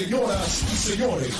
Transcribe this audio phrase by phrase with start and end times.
[0.00, 1.34] Señoras y señores,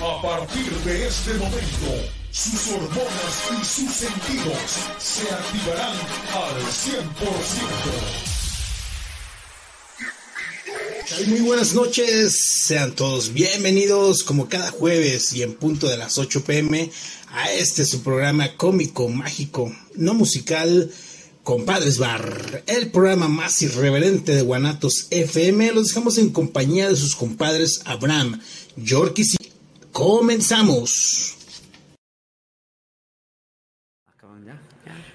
[0.00, 4.56] a partir de este momento, sus hormonas y sus sentidos
[4.98, 5.94] se activarán
[6.32, 6.56] al
[11.18, 11.28] 100%.
[11.28, 16.44] Muy buenas noches, sean todos bienvenidos como cada jueves y en punto de las 8
[16.44, 16.90] pm
[17.30, 20.90] a este su programa cómico, mágico, no musical,
[21.48, 25.72] Compadres Bar, el programa más irreverente de Guanatos FM.
[25.72, 28.38] Los dejamos en compañía de sus compadres Abraham,
[28.76, 29.52] Yorkis y
[29.90, 31.38] comenzamos.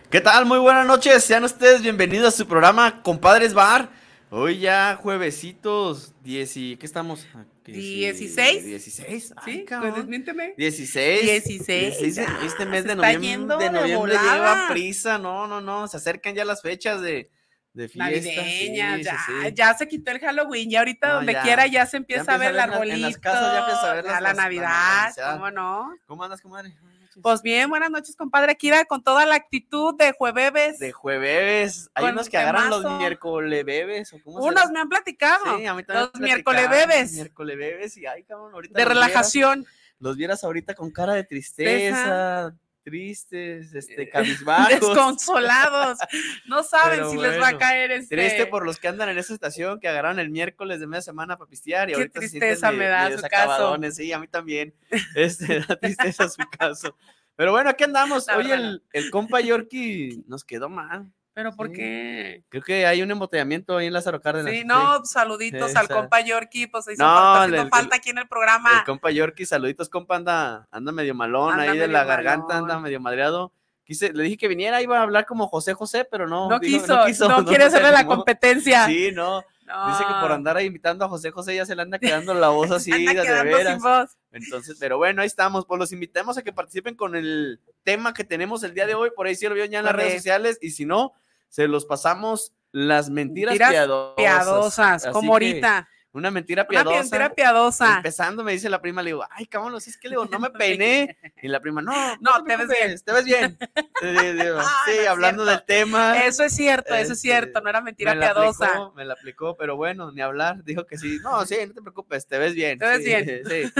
[0.09, 0.47] ¿Qué tal?
[0.47, 1.23] Muy buenas noches.
[1.23, 3.91] Sean ustedes bienvenidos a su programa Compadres Bar.
[4.31, 6.77] Hoy ya juevesitos, 10 y...
[6.77, 7.27] ¿Qué estamos?
[7.71, 8.61] ¿16?
[8.63, 9.23] 16.
[9.27, 9.91] Sí, Ay, cabrón.
[9.91, 10.53] pues desmiénteme.
[10.57, 11.21] 16.
[11.21, 14.33] 16, de- ya, este mes de noviembre, yendo de de noviembre volada.
[14.35, 15.17] lleva prisa.
[15.17, 15.87] No, no, no.
[15.87, 17.29] Se acercan ya las fechas de,
[17.73, 17.89] de.
[17.95, 19.09] Navideña, sí, ya, sí,
[19.45, 19.51] sí.
[19.55, 21.41] ya se quitó el Halloween, ya ahorita No, donde ya.
[21.41, 23.53] quiera ya se Ya empieza a ver el empieza a ver en las arbolito, casas,
[23.53, 24.69] ya empieza a ver ya las- la la Navidad,
[25.15, 25.33] Navidad.
[25.33, 25.95] ¿cómo no?
[26.05, 26.73] ¿Cómo andas, comadre?
[27.21, 30.79] Pues bien, buenas noches, compadre Kira, con toda la actitud de jueves.
[30.79, 31.89] de jueves.
[31.93, 34.11] Hay unos que agarran los miércoles bebes.
[34.13, 37.11] ¿o cómo se Unos me han platicado Sí, a mí también los miércoles bebes.
[37.13, 39.65] Miércoles bebes y ay, cabrón, ahorita de vieras- relajación.
[39.99, 44.79] los vieras ahorita con cara de tristeza, tristes, este, Eh, cabizbajos.
[44.79, 45.97] Desconsolados.
[46.45, 48.15] No saben Pero si les va a caer este.
[48.15, 51.37] Triste por los que andan en esa estación que agarraron el miércoles de media semana
[51.37, 53.77] para pistear y Qué ahorita se sienten tristeza me da medio su caso.
[53.91, 54.73] Sí, a mí también.
[55.15, 56.95] Este, da tristeza su caso.
[57.35, 58.27] Pero bueno, aquí andamos.
[58.27, 58.51] Verdad.
[58.51, 61.11] el, el compa Yorkie nos quedó mal.
[61.33, 61.73] Pero ¿por Sí.
[61.73, 62.43] qué?
[62.49, 64.51] Creo que hay un embotellamiento ahí en Lázaro Cárdenas.
[64.53, 68.19] Sí, no, saluditos Sí, al compa Yorkie, pues hizo No, falta, el- falta aquí en
[68.19, 68.69] el programa.
[68.79, 72.79] El compa Yorkie, saluditos, compa, anda, anda medio malón Anda ahí de la garganta, anda
[72.79, 73.51] medio madreado.
[73.83, 76.49] Quise, le dije que viniera, iba a hablar como José José, pero no.
[76.49, 78.85] no, dijo- quiso, no, quiere se hacerle la competencia.
[78.85, 79.43] Sí, no.
[79.65, 79.87] No.
[79.87, 82.49] Dice que por andar ahí imitando a José José ya se le anda quedando la
[82.49, 83.73] voz así, Anda de veras.
[83.75, 84.17] sin voz.
[84.33, 85.65] Entonces, pero bueno, ahí estamos.
[85.65, 89.11] Pues los invitamos a que participen con el tema que tenemos el día de hoy.
[89.15, 90.57] Por ahí sí lo vio ya en las redes sociales.
[90.61, 91.13] Y si no,
[91.53, 93.69] se los pasamos las mentiras, Mentiras
[94.17, 95.05] piadosas.
[95.11, 95.87] Como que ahorita.
[96.11, 96.99] Una mentira Una piadosa.
[97.01, 97.95] mentira piadosa.
[97.97, 100.39] Empezando, me dice la prima, le digo, ay, cabrón, si es que le digo, no
[100.39, 101.15] me peiné.
[101.43, 103.57] Y la prima, no, No, te, te ves preocupes, Te ves bien.
[104.01, 106.23] Digo, Ah, sí, no es hablando del tema.
[106.23, 108.65] Eso es cierto, eso es Este, cierto, no era mentira me piadosa.
[108.65, 110.63] aplicó, me la aplicó, pero bueno, ni hablar.
[110.63, 111.19] Dijo que sí.
[111.21, 112.79] No, sí, no te preocupes, te ves bien.
[112.79, 113.41] Te ves sí, bien.
[113.47, 113.71] Sí.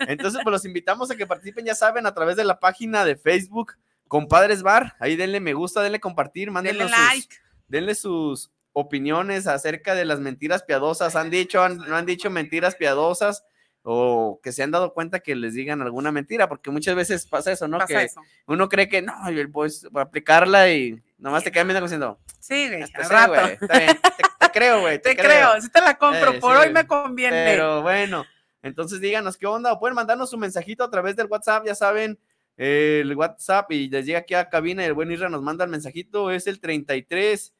[0.00, 3.16] Entonces, pues los invitamos a que participen, ya saben, a través de la página de
[3.16, 3.74] Facebook,
[4.08, 4.94] Compadres Bar.
[5.00, 7.36] Ahí denle me gusta, denle compartir, mándenle Denle sus, like.
[7.68, 11.16] denle sus opiniones acerca de las mentiras piadosas.
[11.16, 13.44] ¿Han dicho, han- no han dicho mentiras piadosas?
[13.88, 17.52] O que se han dado cuenta que les digan alguna mentira, porque muchas veces pasa
[17.52, 17.78] eso, ¿no?
[17.78, 18.20] Pasa que eso.
[18.46, 22.18] uno cree que no, y pues voy a aplicarla y nomás te quedan viendo diciendo,
[22.40, 23.30] Sí, güey, "Este, al sí, rato.
[23.32, 26.56] güey, está bien, te, te creo, güey, Te creo, si te la compro, Eh, por
[26.56, 27.44] sí, hoy me conviene.
[27.46, 28.24] Pero bueno,
[28.62, 32.18] entonces díganos qué onda, o pueden mandarnos un mensajito a través del WhatsApp, ya saben,
[32.56, 35.70] el WhatsApp y les llega aquí a cabina y el buen Isra nos manda el
[35.70, 37.52] mensajito, es el 33.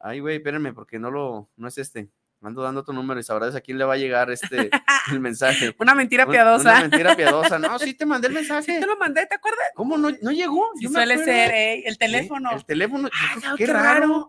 [0.00, 2.08] Ay, güey, espérenme, porque no lo, no es este.
[2.42, 4.68] Ando dando tu número y sabrás a quién le va a llegar este
[5.12, 5.74] el mensaje.
[5.78, 6.72] Una mentira piadosa.
[6.72, 7.58] Una mentira piadosa.
[7.58, 8.80] No, sí te mandé el Sí, mensaje.
[8.80, 9.64] te lo mandé, ¿te acuerdas?
[9.74, 10.62] ¿Cómo no, no llegó?
[10.78, 11.32] Sí, suele acuerdo.
[11.32, 11.82] ser, ¿eh?
[11.86, 12.50] El Sí, teléfono.
[12.52, 13.08] El teléfono.
[13.18, 14.28] Ay, qué qué raro.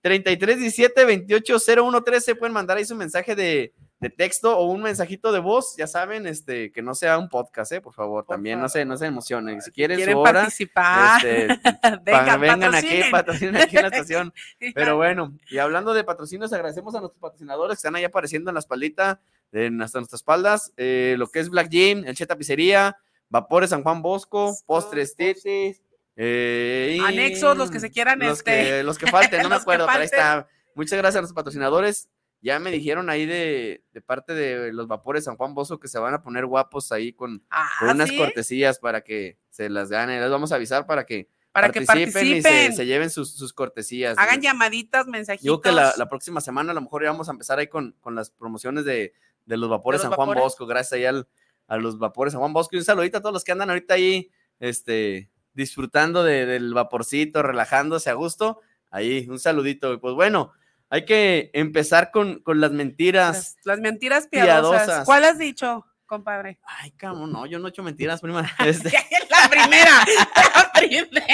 [0.00, 4.82] 33 17 28 01 13 pueden mandar ahí su mensaje de, de texto o un
[4.82, 8.34] mensajito de voz, ya saben, este, que no sea un podcast, eh, por favor, Por
[8.34, 9.62] también no se, no se emocionen.
[9.62, 11.24] Si quieren, Quieren hora, participar.
[11.24, 11.46] este,
[12.04, 13.56] Vengan, vengan aquí, patrocinen.
[13.58, 14.34] aquí en la estación.
[14.74, 18.54] Pero bueno, y hablando de patrocinios, agradecemos a nuestros patrocinadores que están ahí apareciendo en
[18.54, 19.20] la espaldita,
[19.52, 22.96] en hasta nuestras espaldas, eh, lo que es Black Gym, El Cheta Pizzería,
[23.28, 25.80] Vapores San Juan Bosco, Postres Titis,
[26.16, 29.86] eh, Anexos, los que se quieran, los este, que, los que falten, no me acuerdo,
[29.86, 30.48] pero ahí está.
[30.74, 32.08] Muchas gracias a nuestros patrocinadores.
[32.42, 35.98] Ya me dijeron ahí de, de parte de los Vapores San Juan Bosco que se
[36.00, 38.16] van a poner guapos ahí con, Ah, con unas ¿sí?
[38.18, 40.20] cortesías para que se las ganen.
[40.20, 42.70] Les vamos a avisar para que Para que participen, y participen.
[42.72, 44.18] se, se lleven sus, sus cortesías.
[44.18, 45.46] Hagan llamaditas, mensajitos.
[45.46, 47.94] Yo que la, la próxima semana a lo mejor ya vamos a empezar ahí con,
[48.00, 49.14] con las promociones de,
[49.46, 50.36] de los vapores los San Juan.
[50.36, 51.28] Bosco, gracias ahí al-
[51.68, 52.74] a los vapores San Juan Bosco.
[52.74, 57.42] Y un saludito a todos los que andan ahorita ahí, este, disfrutando de- del vaporcito,
[57.42, 58.60] relajándose a gusto.
[58.90, 60.00] Ahí, un saludito.
[60.00, 60.52] Pues bueno,
[60.92, 63.56] hay que empezar con, con las mentiras.
[63.56, 64.82] las, las mentiras piadosas.
[64.84, 65.04] Piadosas.
[65.06, 66.58] ¿Cuál has dicho, compadre?
[66.66, 68.42] Ay, cabrón, no, yo no he hecho mentiras, prima.
[68.58, 68.92] Este,
[69.30, 69.90] la primera,
[70.54, 71.26] la primera.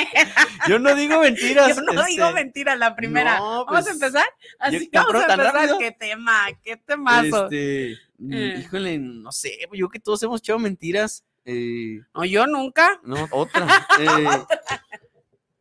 [0.68, 1.74] yo no digo mentiras.
[1.76, 3.38] Yo no digo este, mentiras, la primera.
[3.38, 4.24] no, Vamos a pues, empezar.
[4.60, 5.54] Así tan vamos a empezar.
[5.54, 5.78] rápido.
[5.78, 7.44] Qué tema, qué temazo.
[7.46, 8.56] Este, mm, Eh.
[8.60, 11.24] híjole, no sé, yo que todos hemos echado mentiras.
[11.44, 13.00] eh, No, yo nunca.
[13.02, 13.66] no, otra.
[13.98, 14.28] eh,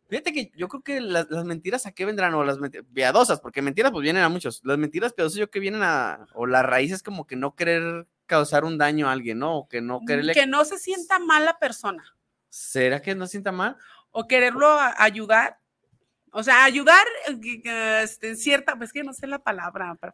[0.09, 2.57] fíjate que yo creo que las, las mentiras a qué vendrán, o las
[2.93, 4.61] piadosas, porque mentiras pues vienen a muchos.
[4.63, 8.07] Las mentiras piadosas yo que vienen a, o la raíz es como que no querer
[8.25, 9.57] causar un daño a alguien, ¿no?
[9.57, 10.33] O que no quererle.
[10.33, 12.03] Que no se sienta mal la persona.
[12.49, 13.77] ¿Será que no sienta mal?
[14.11, 15.59] O quererlo a- ayudar.
[16.31, 19.95] O sea, ayudar eh, que- que, este, en cierta, pues que no sé la palabra.
[19.99, 20.13] pero-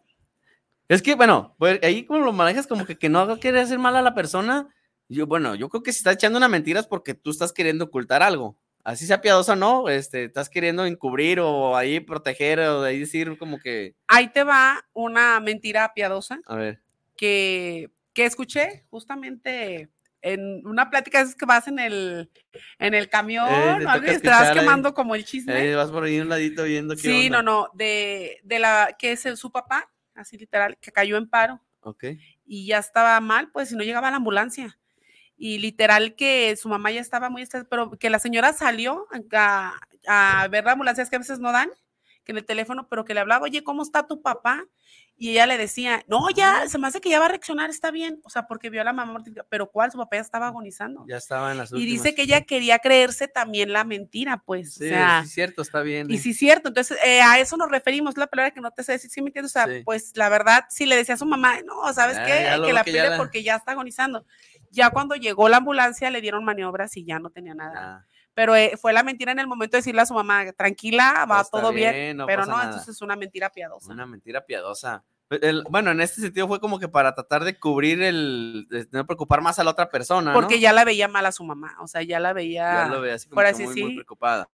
[0.87, 3.79] Es que, bueno, pues ahí como lo manejas como que, que no haga querer hacer
[3.79, 4.67] mal a la persona.
[5.09, 7.85] Yo, bueno, yo creo que si estás echando una mentira es porque tú estás queriendo
[7.85, 8.57] ocultar algo.
[8.83, 12.99] Así sea piadosa o no, este, estás queriendo encubrir o ahí proteger o de ahí
[12.99, 16.81] decir como que, Ahí te va una mentira piadosa a ver,
[17.15, 19.89] que, que escuché justamente
[20.21, 22.29] en una plática esas que vas en el,
[22.79, 24.59] en el camión, Eh, o algo, y te vas ahí.
[24.59, 25.75] quemando como el chisme.
[25.75, 27.41] vas por ahí un ladito viendo qué sí, onda.
[27.41, 31.29] no, no, de, de la que es el- su papá, así literal, que cayó en
[31.29, 32.05] paro Ok,
[32.45, 34.77] y ya estaba mal, pues si no llegaba la ambulancia.
[35.37, 39.73] Y literal que su mamá ya estaba muy estresada, pero que la señora salió a,
[40.07, 41.69] a ver la ambulancia, es que a veces no dan,
[42.23, 44.63] que en el teléfono, pero que le hablaba, oye, ¿cómo está tu papá?
[45.15, 47.91] Y ella le decía, no, ya, se me hace que ya va a reaccionar, está
[47.91, 48.19] bien.
[48.23, 49.91] O sea, porque vio a la mamá, mortificada, pero ¿cuál?
[49.91, 51.05] Su papá ya estaba agonizando.
[51.07, 52.03] ya estaba en las y últimas.
[52.03, 54.73] dice que ella quería creerse también la mentira, pues.
[54.73, 56.09] Sí, o sea, sí, cierto, está bien.
[56.09, 56.17] y eh.
[56.17, 56.69] sí, es cierto.
[56.69, 59.27] Entonces, eh, a eso nos referimos, la palabra que no te sé decir, ¿sí me
[59.27, 59.51] entiendes?
[59.51, 59.81] O sea, Sí.
[59.85, 62.43] pues la verdad, si le decía a su mamá, no, ¿sabes Ya, qué?
[62.43, 64.25] ya que la pide porque ya está agonizando.
[64.73, 67.97] Ya cuando llegó la ambulancia le dieron maniobras y ya no tenía nada.
[67.99, 71.25] Ah, Pero eh, fue la mentira en el momento de decirle a su mamá, tranquila,
[71.29, 72.63] va todo bien, bien, no pero no, nada.
[72.65, 73.91] entonces es una mentira piadosa.
[73.93, 75.03] una mentira piadosa.
[75.29, 79.05] El- bueno, en este sentido fue como que para tratar de cubrir el, de no
[79.05, 80.61] preocupar más a la otra persona, Porque ¿no?
[80.61, 83.11] ya la veía mal a su mamá, o sea, ya la veía, Ya lo ve
[83.13, 83.95] así como que así, muy, muy sí.
[83.97, 84.49] preocupada.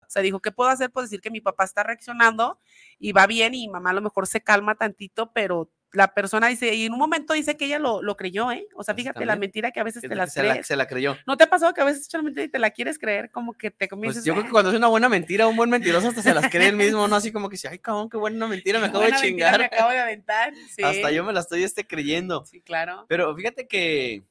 [0.00, 0.90] o sea, dijo, ¿qué puedo hacer?
[0.90, 2.60] Pues decir que mi papá está reaccionando
[2.98, 6.74] y va bien y mamá a lo mejor se calma tantito, pero la persona dice,
[6.74, 8.66] y en un momento dice que ella lo, lo creyó, ¿eh?
[8.74, 10.66] O sea, fíjate, la mentira que a veces Que- te las se, la, crees.
[10.66, 11.16] se la creyó.
[11.26, 13.30] ¿No te ha pasado que a veces echas la mentira y te la quieres creer?
[13.30, 15.70] Como que te comienzas Pues yo creo que cuando es una buena mentira, un buen
[15.70, 17.16] mentiroso hasta se las cree el mismo, ¿no?
[17.16, 19.58] Así como que dice, ay, cabrón, qué buena mentira, me acabo de chingar.
[19.58, 20.52] Me acabo de aventar.
[20.74, 20.82] Sí.
[20.82, 22.44] Hasta yo me la estoy este, creyendo.
[22.44, 23.06] Sí, claro.
[23.08, 24.24] Pero fíjate que,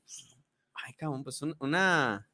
[0.73, 2.27] ay, cabrón, pues un- una...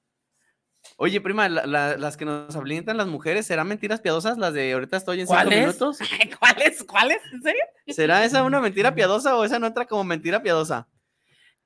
[0.97, 4.73] Oye, prima, la- la- las que nos habilitan las mujeres, ¿serán mentiras piadosas las de
[4.73, 5.97] ahorita estoy en cinco minutos?
[6.39, 6.83] ¿Cuáles?
[6.83, 7.19] ¿Cuáles?
[7.33, 7.63] ¿En serio?
[7.87, 10.87] ¿Será esa una mentira piadosa o esa no entra como mentira piadosa?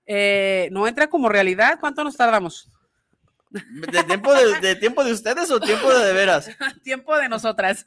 [0.05, 1.77] Eh, no entra como realidad.
[1.79, 2.69] ¿Cuánto nos tardamos?
[3.53, 6.50] ¿De tiempo de, de tiempo de ustedes o tiempo de de veras?
[6.83, 7.85] Tiempo de nosotras.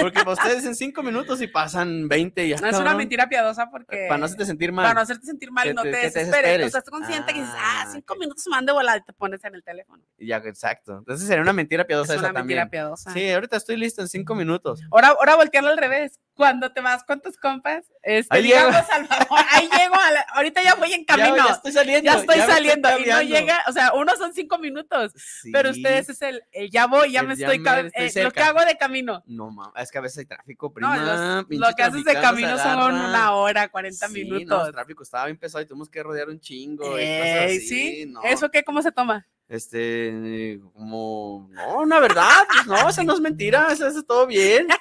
[0.00, 3.28] Porque para ustedes en cinco minutos y pasan 20 y ya No es una mentira
[3.28, 4.06] piadosa porque.
[4.08, 4.84] Para no hacerte sentir mal.
[4.84, 6.26] Para no hacerte sentir mal y no te- te, desesperes.
[6.30, 6.66] desesperes.
[6.66, 9.12] O sea, estás consciente que dices, ah, Ah, cinco minutos me de volada y te
[9.12, 10.02] pones en el teléfono.
[10.18, 10.98] Ya, exacto.
[10.98, 12.70] Entonces sería una mentira piadosa es una esa mentira también.
[12.70, 13.12] piadosa.
[13.12, 14.80] Sí, ahorita estoy listo en cinco minutos.
[14.90, 16.18] Ahora, ahora voltearlo al revés.
[16.38, 18.86] Cuando te vas con tus compas, este, Ahí digamos, llego.
[18.86, 21.04] Salvador, ahí llego, a la- ahorita ya voy en
[21.34, 21.36] camino.
[21.36, 22.10] Ya, estoy saliendo.
[22.12, 25.12] estoy ya me saliendo y no llega, o sea, uno son cinco minutos,
[25.52, 25.80] pero Sí.
[25.80, 28.30] ustedes es el, el ya voy, ya El me ya estoy, me estoy eh, lo
[28.30, 29.24] que hago de camino.
[29.26, 30.96] No, mamá, es que a veces hay tráfico, No, prima.
[30.96, 34.68] los- pinche lo que haces de camino son una hora, 40 Sí, no, minutos.
[34.68, 36.84] el tráfico estaba bien pesado y tuvimos que rodear un chingo.
[36.84, 38.22] y cosas Ey, así, sí, no.
[38.22, 38.62] ¿eso qué?
[38.62, 39.26] ¿Cómo se toma?
[39.48, 44.26] Este, como, no, una verdad, pues no, eso no es mentira, eso, eso es todo
[44.26, 44.68] bien.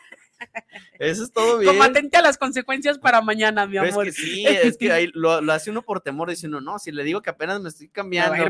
[1.00, 1.72] Eso es todo bien.
[1.72, 4.08] Como atente a las consecuencias para mañana, mi Pero amor.
[4.08, 6.80] Es que sí, es que ahí lo, lo hace uno por temor, dice uno, no,
[6.80, 8.32] si le digo que apenas me estoy cambiando,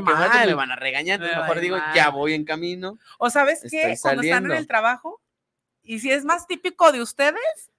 [0.54, 1.94] van a regañar, entonces Me va mejor digo, mal.
[1.94, 2.98] ya voy en camino.
[3.18, 5.20] O sabes qué, cuando están en el trabajo,
[5.82, 7.70] y si es más típico de ustedes,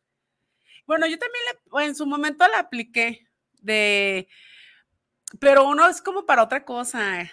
[0.85, 3.27] bueno, yo también le- en su momento la apliqué
[3.61, 4.27] de,
[5.39, 7.31] pero uno es como para otra cosa.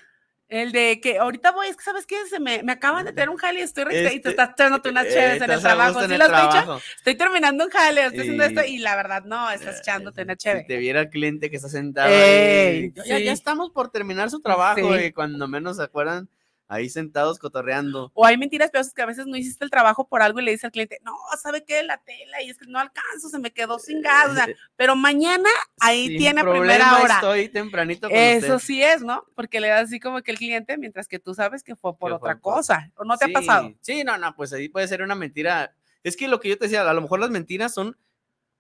[0.49, 3.31] El de que ahorita voy, es que sabes qué, se me, me acaban de tener
[3.31, 5.61] un jale y estoy re- y te Este, estás echándote unas Eh, chéves en el
[5.61, 6.01] trabajo.
[6.03, 6.81] en ¿Sí el lo has dicho?
[6.99, 10.39] Estoy terminando un jale, estoy haciendo esto Y- la verdad no, estás echándote una Si
[10.39, 10.65] chévere.
[10.65, 14.41] te viera el cliente que está sentado Ey, ahí, ya, ya estamos por terminar su
[14.41, 15.05] trabajo Sí.
[15.07, 16.29] y cuando menos se acuerdan,
[16.69, 18.11] ahí sentados cotorreando.
[18.15, 20.51] O hay mentiras peores que a veces no hiciste el trabajo por algo y le
[20.51, 21.83] dices al cliente, no, ¿sabe qué?
[21.85, 24.31] La tela y es que no alcanzo, se me quedó sin gas.
[24.31, 25.49] o sea, Eh, pero mañana
[25.81, 27.15] ahí sin tiene a primera hora.
[27.15, 28.67] Estoy tempranito con Eso usted.
[28.67, 29.25] sí es, ¿no?
[29.35, 32.11] Porque le das así como que el cliente, mientras que tú sabes que fue por
[32.13, 32.91] Que fue otra por- cosa.
[32.97, 33.75] ¿O no te Sí, ha pasado?
[33.81, 35.75] Sí, no, no, pues ahí puede ser una mentira.
[36.03, 37.97] Es que lo que yo te decía, a lo mejor las mentiras son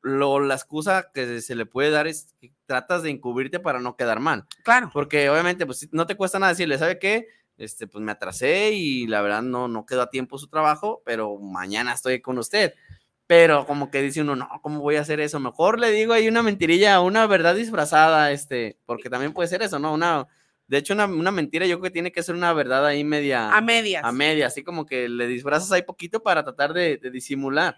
[0.02, 3.96] lo, la excusa que se le puede dar es que tratas de encubrirte para no
[3.96, 4.46] quedar mal.
[4.62, 4.90] Claro.
[4.92, 7.26] Porque obviamente, pues no te cuesta nada decirle, ¿sabe qué?
[7.58, 11.38] Este, pues me atrasé y la verdad no, no quedó a tiempo su trabajo, pero
[11.38, 12.74] mañana estoy con usted.
[13.26, 15.40] Pero como que dice uno, no, ¿cómo voy a hacer eso?
[15.40, 19.78] Mejor le digo ahí una mentirilla, una verdad disfrazada, este, porque también puede ser eso,
[19.80, 19.94] ¿no?
[19.94, 20.28] Una,
[20.68, 23.52] de hecho, una, una mentira yo creo que tiene que ser una verdad ahí media
[23.52, 24.04] A medias.
[24.04, 27.76] a media, así como que le disfrazas ahí poquito para tratar de, de disimular.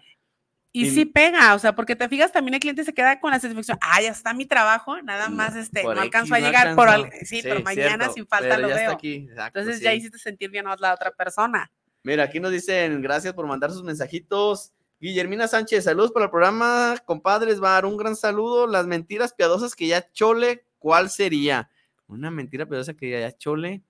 [0.71, 3.31] Y y- sí pega, o sea, porque te fijas, también el cliente se queda con
[3.31, 6.87] la satisfacción, ah, ya está mi trabajo, nada más este, no alcanzo a llegar por
[6.87, 7.25] al- alcanzó.
[7.25, 8.91] sí, pero mañana cierto, sin falta lo veo.
[8.91, 9.85] aquí, exacto, Entonces sí.
[9.85, 11.71] ya hiciste sentir bien a la otra persona.
[12.03, 14.71] Mira, aquí nos dicen, gracias por mandar sus mensajitos.
[15.01, 18.67] Guillermina Sánchez, saludos para el programa, compadres, Bar, un gran saludo.
[18.67, 21.69] Las mentiras piadosas que ya Chole ¿cuál sería?
[22.07, 23.81] Una mentira piadosa que ya chole.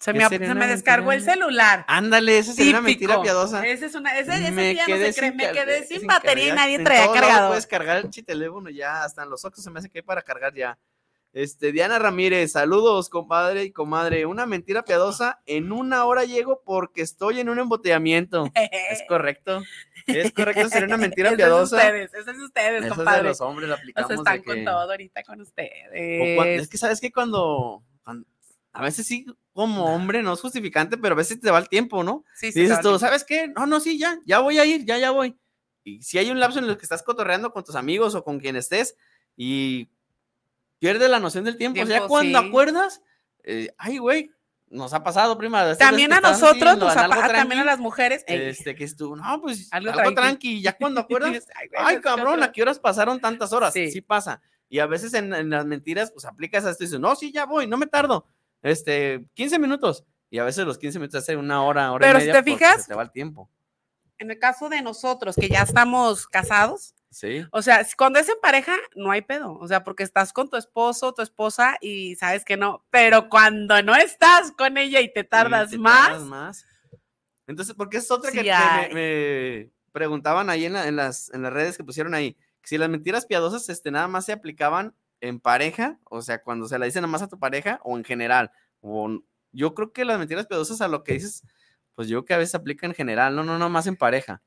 [0.00, 1.34] Se ¿Qué me, se me descargó el mentira?
[1.34, 1.84] celular.
[1.88, 3.66] Ándale, esa sería una mentira piadosa.
[3.66, 5.32] Ese es una, ese, ese Me sí ya no quedé se cree.
[5.32, 6.64] Me quedé sin, sin batería y cargar.
[6.64, 7.48] nadie En traía cargador.
[7.48, 10.22] Puedes cargar el teléfono ya, hasta en los ojos se me hace que hay para
[10.22, 10.78] cargar ya.
[11.32, 14.24] Este, Diana Ramírez, saludos, compadre y comadre.
[14.24, 18.50] Una mentira piadosa, en una hora llego porque estoy en un embotellamiento.
[18.54, 19.62] Es correcto.
[20.06, 21.76] Es correcto, sería una mentira piadosa.
[21.88, 23.28] Es ustedes, es ustedes, Eso es de compadre.
[23.30, 24.10] los hombres, la Nos aplicamos.
[24.12, 25.88] están de con que- todo ahorita con ustedes.
[25.92, 28.26] es que sabes que cuando, cuando-
[28.72, 29.26] a veces sí,
[29.58, 32.24] como hombre, no es justificante, pero a veces te va el tiempo, ¿no?
[32.34, 33.48] Sí, Y dices tú, ¿sabes qué?
[33.48, 35.36] No, no, sí, ya, ya voy a ir, ya, ya voy.
[35.82, 38.38] Y si hay un lapso en el que estás cotorreando con tus amigos o con
[38.38, 38.96] quien estés
[39.36, 39.88] y
[40.78, 42.46] pierde la noción del tiempo, o sea, Tiempo, cuando sí.
[42.46, 43.02] acuerdas,
[43.42, 44.30] eh, ay, güey,
[44.68, 45.64] nos ha pasado, prima.
[45.64, 48.22] veces También a así nosotros, nos ha algo pa- también a las mujeres.
[48.28, 50.14] ey, Este, que es tú, no, pues Algo algo, tranqui.
[50.14, 51.00] tranqui, ya cuando
[51.32, 51.46] acuerdas,
[51.76, 53.72] Ay, güey, cabrón, ¿a qué horas pasaron tantas horas?
[53.72, 53.90] Sí.
[53.90, 54.40] Sí, pasa.
[54.68, 57.46] Y a veces en, en las mentiras, pues aplicas esto y dices, no, sí, ya
[57.46, 58.26] voy, no me tardo.
[58.62, 60.04] Este, 15 minutos.
[60.30, 62.42] Y a veces los 15 minutos hace una hora, hora Pero y si media.
[62.42, 63.50] te fijas- se te va el tiempo.
[64.18, 67.46] En el caso de nosotros, que ya estamos casados, Sí.
[67.52, 69.54] o sea, cuando es en pareja, no hay pedo.
[69.58, 72.84] O sea, porque estás con tu esposo, tu esposa y sabes que no.
[72.90, 76.66] Pero cuando no estás con ella y te tardas te más, tardas más.
[77.46, 78.52] Entonces, porque es otra Sí que,
[78.92, 82.68] me, me preguntaban ahí en, la- en las, en las redes que pusieron ahí, que
[82.68, 86.78] si las mentiras piadosas este, nada más se aplicaban en pareja, o sea, cuando se
[86.78, 88.52] la dicen nada más a tu pareja o en general.
[88.80, 89.20] O,
[89.52, 91.42] yo creo que las mentiras piadosas a lo que dices,
[91.94, 94.42] pues yo creo que a veces aplica en general, no, no, no más en pareja.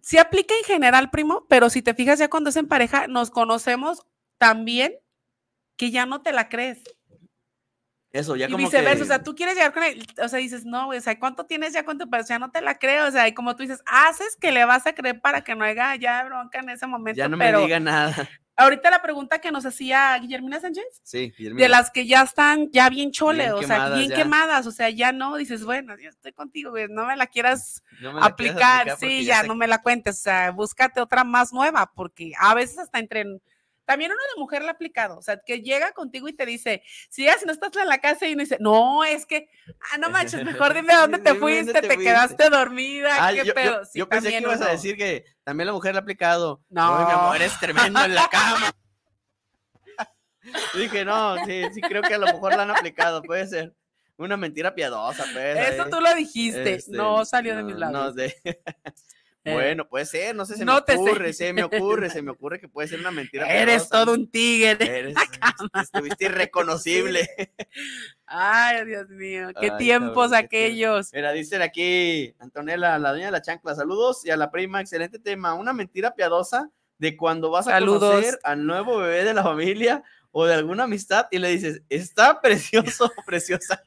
[0.00, 3.30] sí aplica en general, primo, pero si te fijas ya cuando es en pareja, nos
[3.30, 4.02] conocemos
[4.38, 4.94] tan bien
[5.76, 6.82] que ya no te la crees.
[8.12, 9.02] Eso, ya y como viceversa, que...
[9.02, 11.46] o sea, tú quieres llegar con él, o sea, dices, no, güey, o sea, ¿cuánto
[11.46, 12.28] tienes ya con tu pareja?
[12.28, 14.86] Ya no te la creo, o sea, y como tú dices, haces que le vas
[14.86, 17.64] a creer para que no haya ya bronca en ese momento, ya no pero me
[17.64, 18.14] diga nada.
[18.56, 21.68] ahorita la pregunta que nos hacía Guillermina Sánchez, Sí, de Guillermina.
[21.68, 24.16] las que ya están ya bien chole, Bien o sea, bien ya.
[24.16, 27.82] quemadas, o sea, ya no, dices, bueno, yo estoy contigo, güey, no me la quieras
[28.00, 31.24] No me la quieras aplicar, sí, ya no me la cuentes, o sea, búscate otra
[31.24, 33.24] más nueva, porque a veces hasta entre...
[33.84, 36.82] También uno de mujer la ha aplicado, o sea, que llega contigo y te dice,
[37.10, 39.48] si ya si no estás en la casa y uno dice, no, es que,
[39.92, 42.04] ah, no manches, mejor dime dónde te dónde fuiste, te te, fuiste".
[42.04, 43.84] quedaste dormida, Ah, qué yo, yo- pedo.
[43.84, 46.62] Sí, yo pensé que ibas a decir que también la mujer le ha aplicado.
[46.70, 46.98] No.
[47.00, 48.70] "Uy, mi amor, eres tremendo en la cama.
[50.74, 53.74] Dije, no, sí, sí, creo que a lo mejor la han aplicado, puede ser.
[54.16, 55.70] Una mentira piadosa, pues.
[55.70, 58.14] Eso tú lo dijiste, Este, no salió de mis no, labios.
[58.14, 58.62] No sé.
[59.44, 60.94] Eh, Bueno, puede ser, no sé, se no me sé.
[61.00, 64.30] ocurre, se me ocurre, se me ocurre que puede ser una mentira Eres todo un
[64.30, 64.76] tigre.
[64.98, 65.14] Eres,
[65.82, 67.28] estuviste irreconocible.
[68.26, 71.12] Ay, Dios mío, qué Ay, tiempos cabrón, qué aquellos.
[71.12, 75.18] Mira, dicen aquí, Antonella, la dueña de la chancla, saludos y a la prima, excelente
[75.18, 75.54] tema.
[75.54, 78.00] Una mentira piadosa de cuando vas a Saludos.
[78.12, 82.40] conocer al nuevo bebé de la familia o de alguna amistad y le dices, está
[82.40, 83.82] precioso preciosa.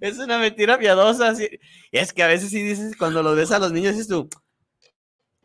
[0.00, 1.34] Es una mentira piadosa.
[1.34, 1.48] sí.
[1.90, 4.28] Y es que a veces sí dices, cuando lo ves a los niños, dices tú,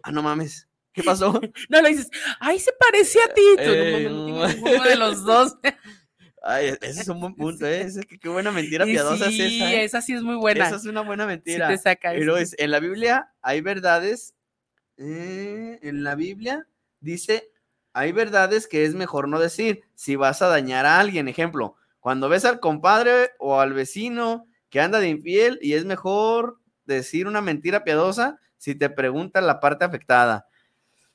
[0.03, 1.39] ah, no mames, ¿qué pasó?
[1.69, 3.41] No le dices, ay, se parece a ti.
[3.57, 4.25] Tú, no mames, no no.
[4.25, 5.57] tengo ninguno de los dos.
[6.41, 7.81] Ay, ese es un buen punto, ¿eh?
[7.81, 9.73] Ese- qué, buena mentira Y piadosa sí, es esa.
[9.73, 9.83] ¿eh?
[9.83, 10.67] esa sí es muy buena.
[10.67, 11.67] Esa es una buena Sí mentira.
[11.67, 14.35] te saca Pero es, en la Biblia hay verdades.
[14.97, 16.65] eh, en la Biblia
[17.01, 17.51] dice,
[17.91, 21.27] hay verdades que es mejor no decir si vas a dañar a alguien.
[21.27, 26.59] Ejemplo, cuando ves al compadre o al vecino que anda de infiel y es mejor
[26.85, 30.47] decir una mentira piadosa si te preguntan la parte afectada.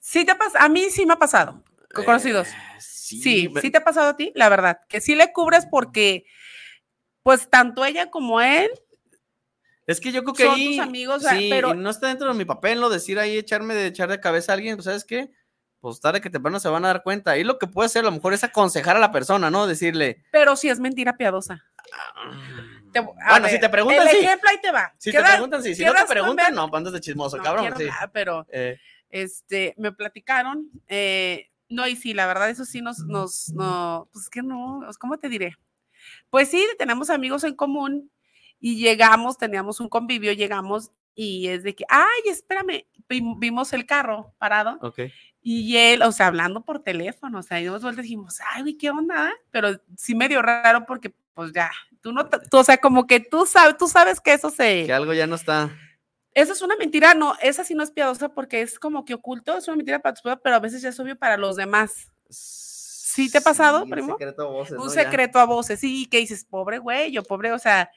[0.00, 1.62] Sí te pasa, a mí sí me ha pasado,
[1.95, 2.49] con conocidos.
[2.49, 6.25] Eh, sí, Sí, te ha pasado a ti, la verdad, que sí le cubres porque,
[7.23, 8.71] pues, tanto ella como él,
[9.87, 12.09] Es que yo creo que son ahí, tus amigos, o sea, sí, pero- no está
[12.09, 12.88] dentro de mi papel, ¿no?
[12.88, 15.31] Decir ahí, echarme de echar de cabeza a alguien, pues, ¿sabes qué?
[15.85, 17.37] Pues tarde que temprano se van a dar cuenta.
[17.37, 19.67] Y lo que puede hacer a lo mejor es aconsejar a la persona, ¿no?
[19.67, 21.62] Decirle, pero sí es mentira piadosa.
[22.91, 24.25] Te- a bueno, si te preguntan, el sí.
[24.25, 24.95] ejemplo ahí te va.
[24.97, 25.75] Si te preguntan, sí.
[25.75, 27.64] Si no te preguntan, no, pues, andas de chismoso, no cabrón.
[27.64, 27.85] quiero sí.
[27.85, 28.79] nada, pero Eh,
[29.11, 34.31] este, me platicaron, eh, no, y sí, la verdad, eso sí nos, nos, no, pues
[34.31, 35.55] que no, ¿cómo te diré?
[36.31, 38.11] Pues sí, tenemos amigos en común
[38.59, 43.85] y llegamos, teníamos un convivio, llegamos y es de que, ay, espérame, vi- vimos el
[43.85, 45.00] carro parado ok.
[45.46, 48.62] Y él, o sea, hablando por teléfono, o sea, y nos vuelta y dijimos, ay,
[48.62, 49.30] güey, ¿qué onda?
[49.50, 51.70] Pero sí medio raro porque, pues ya,
[52.00, 54.86] tú no, tú, o sea, como que tú sabes, tú sabes que eso se...
[54.86, 55.70] Que algo ya no está.
[56.32, 59.54] Esa es una mentira, no, esa sí no es piadosa porque es como que oculto,
[59.54, 62.10] es una mentira para tu esposa, pero a veces ya es obvio para los demás.
[62.30, 64.14] ¿Sí te ha pasado, un primo?
[64.14, 67.58] secreto a voces, Un secreto a voces, sí, que dices, pobre güey, yo pobre, o
[67.58, 67.90] sea,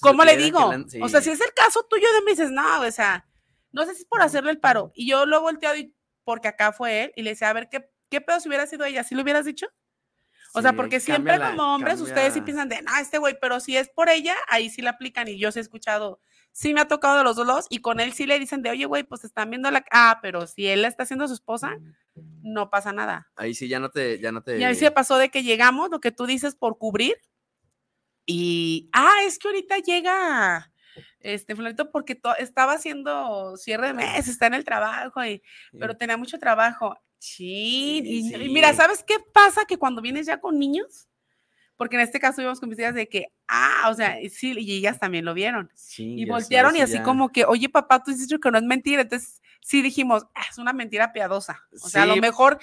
[0.00, 0.60] ¿cómo le digo?
[1.02, 1.24] O sea, sí.
[1.24, 3.26] si es el caso tuyo de mí, dices, no, o sea,
[3.72, 4.92] no sé si es por hacerle el paro.
[4.94, 5.92] Y yo lo he volteado y,
[6.24, 8.84] porque acá fue él y le decía, a ver, ¿qué, qué pedo si hubiera sido
[8.84, 9.04] ella?
[9.04, 9.66] ¿Sí lo hubieras dicho?
[10.56, 13.18] O sea, Sí, porque ahí siempre la- como hombres ustedes sí piensan de, no, este
[13.18, 16.20] güey, pero si es por ella, ahí sí la aplican y yo sí he escuchado,
[16.52, 18.84] sí me ha tocado de los dos y con él sí le dicen de, oye,
[18.86, 19.84] güey, pues están viendo la...
[19.90, 21.76] Ah, pero si él la está haciendo a su esposa,
[22.42, 23.28] no pasa nada.
[23.34, 24.58] Ahí sí ya no te, ya no te.
[24.58, 27.16] Y a mí sí pasó de que llegamos, lo que tú dices, por cubrir.
[28.26, 30.72] Y, ah, es que ahorita llega,
[31.24, 35.42] este, fulanito, porque estaba haciendo cierre de mes, está en el trabajo, y,
[35.78, 36.96] pero tenía mucho trabajo.
[37.18, 38.74] Chin, y, Sí, y mira.
[38.74, 39.64] ¿sabes qué pasa?
[39.64, 41.08] Que cuando vienes ya con niños,
[41.76, 44.76] porque en este caso íbamos con mis hijas de que, ah, o sea, sí, y
[44.76, 45.70] ellas también lo vieron.
[45.74, 47.02] Sí, Y voltearon sabes, y sí, así ya.
[47.02, 49.02] como que, oye, papá, tú dices que no es mentira.
[49.02, 51.64] Entonces, sí dijimos, "Ah, es una mentira piadosa.
[51.82, 52.58] O sea, a lo mejor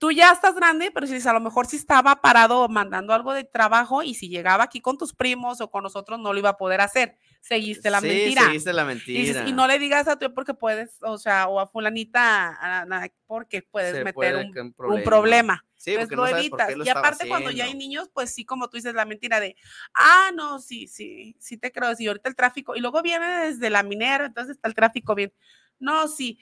[0.00, 3.34] tú ya estás grande, pero si dices, a lo mejor sí estaba parado mandando algo
[3.34, 6.48] de trabajo y si llegaba aquí con tus primos o con nosotros no lo iba
[6.48, 7.18] a poder hacer.
[7.42, 8.42] Seguiste la Sí, mentira.
[8.44, 9.48] seguiste la Y, dices, mentira.
[9.48, 13.08] y no le digas a tu porque puedes, o sea, o a fulanita, a- a-
[13.26, 14.72] porque puedes Se meter puede un, que un
[15.04, 15.64] problema.
[15.76, 16.76] Sí, Entonces porque lo no evitas.
[16.76, 19.54] lo y aparte, cuando ya hay niños, pues sí, como tú dices, la mentira de,
[19.94, 23.68] ah, no, sí, sí, sí te creo, sí, ahorita el tráfico, y luego viene desde
[23.68, 25.32] la minera, entonces está el tráfico bien.
[25.78, 26.38] No, sí.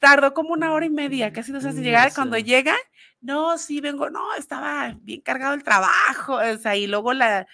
[0.00, 2.08] Tardó como una hora y media, casi dos horas en Mm, llegar.
[2.08, 2.74] ya Cuando llega,
[3.20, 7.46] no, sí, vengo, no, estaba bien cargado el trabajo, o sea, y luego la,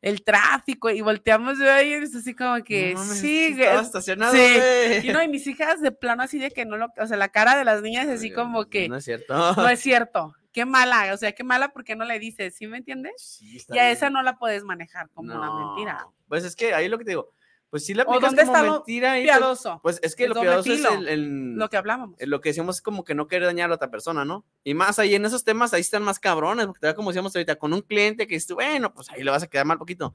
[0.00, 4.32] el tráfico, y volteamos yo ahí, es así como que, No sí, sí estaba estacionado,
[4.34, 4.60] sí.
[5.02, 7.28] y no, y mis hijas de plano así de que no lo, o sea, la
[7.28, 9.34] cara de las niñas es así como que, No es cierto.
[9.54, 10.34] no es cierto.
[10.52, 13.14] Qué mala, o sea, qué mala porque no le dices, ¿sí me entiendes?
[13.16, 13.96] Sí, Y a bien.
[13.96, 16.00] esa no la puedes manejar como una mentira.
[16.02, 17.32] No, Pues es que ahí lo que te digo,
[17.72, 20.24] pues sí la aplicas dónde como está lo mentira y pues, Piadoso, pues es que
[20.24, 22.20] el lo doble piadoso es filo, el, el- lo que hablábamos.
[22.20, 24.44] eh, lo que decíamos es como que no querer dañar a la otra persona, ¿no?
[24.62, 27.34] Y más ahí en esos temas, ahí están más cabrones, porque te da como decíamos
[27.34, 29.78] ahorita, con un cliente que dices tú, bueno, pues ahí le vas a quedar mal
[29.78, 30.14] poquito.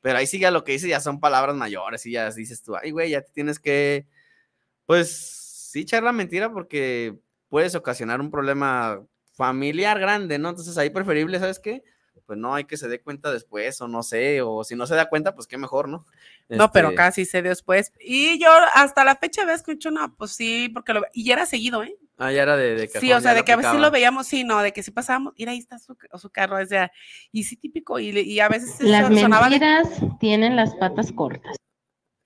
[0.00, 2.74] Pero ahí sí ya lo que dices ya son palabras mayores y ya dices tú,
[2.74, 4.06] ay, güey, ya te tienes que,
[4.86, 7.16] pues sí echar la mentira porque
[7.48, 10.48] puedes ocasionar un problema familiar grande, ¿no?
[10.50, 11.82] Entonces ahí preferible, ¿sabes qué?
[12.26, 14.94] Pues no hay que se dé cuenta después, o no sé, o si no se
[14.94, 16.06] da cuenta, pues qué mejor, ¿no?
[16.48, 17.92] No, pero Este, casi se dio después.
[18.00, 21.44] Y yo hasta la fecha había escuchado, no, pues sí, porque lo y ya era
[21.46, 21.94] seguido, ¿eh?
[22.16, 23.90] Ah, ya era de, de Sí, cajón, o sea, de que a veces sí lo
[23.90, 26.90] veíamos, sí, no, de que sí pasábamos, mira, ahí está su, su carro, o sea,
[27.32, 29.88] y sí típico, y, le- y a veces se Las de- mentiras
[30.20, 31.56] tienen las patas cortas.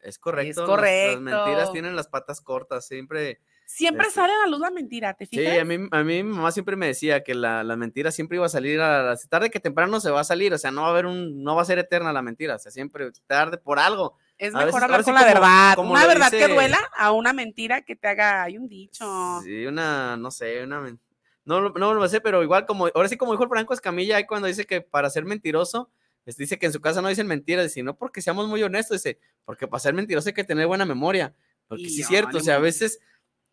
[0.01, 0.61] Es correcto.
[0.61, 1.13] las- correcto.
[1.13, 3.41] Las, mentiras tienen las patas cortas, siempre.
[3.71, 5.59] Siempre Este- sale a la luz la mentira, ¿te Sí, fijas?
[5.59, 8.47] a mí, a mí mi mamá siempre me decía que la, la mentira siempre iba
[8.47, 10.91] a salir a tarde que temprano se va a salir, o sea, no va a
[10.91, 14.17] haber un, no va a ser eterna la mentira, o sea, siempre tarde por algo.
[14.39, 15.75] Es a mejor veces- hablar ahora sí con la como- verdad.
[15.77, 19.41] como una verdad que dice- duela a una mentira que te haga, hay un dicho.
[19.45, 20.81] Sí, una, no sé, una.
[20.81, 20.99] men-
[21.45, 24.17] No, lo- no lo sé, pero igual como, ahora sí como dijo el Franco Escamilla,
[24.17, 25.91] ahí cuando dice que para ser mentiroso,
[26.27, 29.19] es- dice que en su casa no dicen mentiras, sino porque seamos muy honestos, dice,
[29.47, 31.35] porque para ser mentiroso hay que tener buena memoria,
[31.67, 33.01] porque Y sí es cierto, o no sea, a veces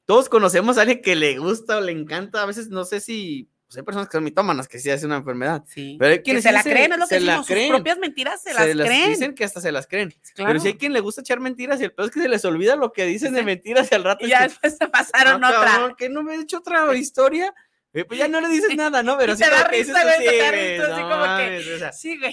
[0.06, 3.50] todos conocemos a alguien que le gusta o le encanta, a veces no sé si,
[3.68, 5.96] pues hay personas que son mitómanas, que sí es una enfermedad, Sí.
[6.00, 8.42] pero hay que quienes se la creen, es lo que decimos, sus creen, propias mentiras
[8.44, 9.10] se, las las creen.
[9.10, 10.50] dicen que hasta se las creen, Claro.
[10.50, 12.46] pero si hay quien le gusta echar mentiras y el peor es que se les
[12.46, 14.88] olvida lo que dicen de mentiras y al rato Y es ya que, después se
[14.88, 15.64] pasaron "Ah, otra.
[15.72, 17.54] cabrón, que no me he hecho otra historia.
[17.94, 19.18] Eh, pues ya no le dices nada, ¿no?
[19.18, 19.44] Pero sí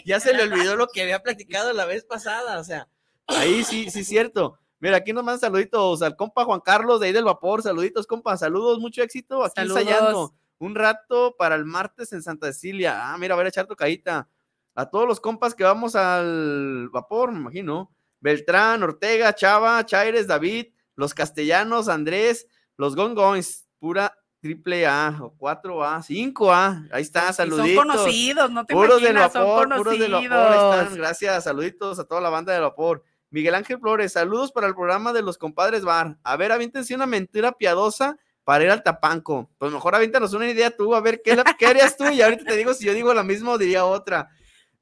[0.04, 2.88] ya se le olvidó lo que había platicado la vez pasada, o sea,
[3.28, 4.58] ahí sí, sí es cierto.
[4.82, 8.36] Mira, aquí nos mandan saluditos al compa Juan Carlos de ahí del vapor, saluditos, compa,
[8.36, 9.78] saludos, mucho éxito, aquí Saludos.
[9.80, 13.12] ensayando un rato para el martes en Santa Cecilia.
[13.12, 14.28] Ah, mira, a ver, echar tocadita.
[14.74, 17.92] A todos los compas que vamos al vapor, me imagino.
[18.18, 26.02] Beltrán, Ortega, Chava, Chaires, David, los castellanos, Andrés, los Gongoins, pura triple A o 4A,
[26.02, 26.88] 5A.
[26.90, 27.84] Ahí está, Y Son saluditos.
[27.84, 30.32] conocidos, no te Puros del imaginas, vapor, son puros del vapor.
[30.32, 33.04] Ahí están, gracias, saluditos a toda la banda del vapor.
[33.32, 36.18] Miguel Ángel Flores, saludos para el programa de los compadres Bar.
[36.22, 39.50] A ver, aviéntense una mentira piadosa para ir al Tapanco.
[39.58, 42.08] Pues mejor aviéntanos una idea tú, a ver qué, la- qué harías tú.
[42.10, 44.28] Y ahorita te digo, si yo digo la misma, diría otra.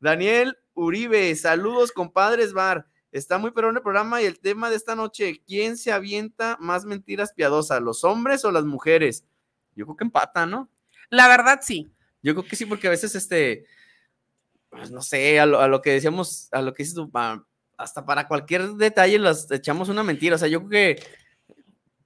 [0.01, 2.87] Daniel Uribe, saludos, compadres Bar.
[3.13, 6.85] Está muy perón el programa y el tema de esta noche, ¿quién se avienta más
[6.85, 9.25] mentiras piadosas, los hombres o las mujeres?
[9.77, 10.71] Yo creo que empatan, ¿no?
[11.09, 11.93] La verdad, sí.
[12.23, 13.65] Yo creo que sí, porque a veces, este,
[14.69, 17.45] pues no sé, a lo, a lo que decíamos, a lo que dices pa-
[17.81, 20.37] hasta para cualquier detalle las echamos una mentira.
[20.37, 21.03] O sea, yo creo que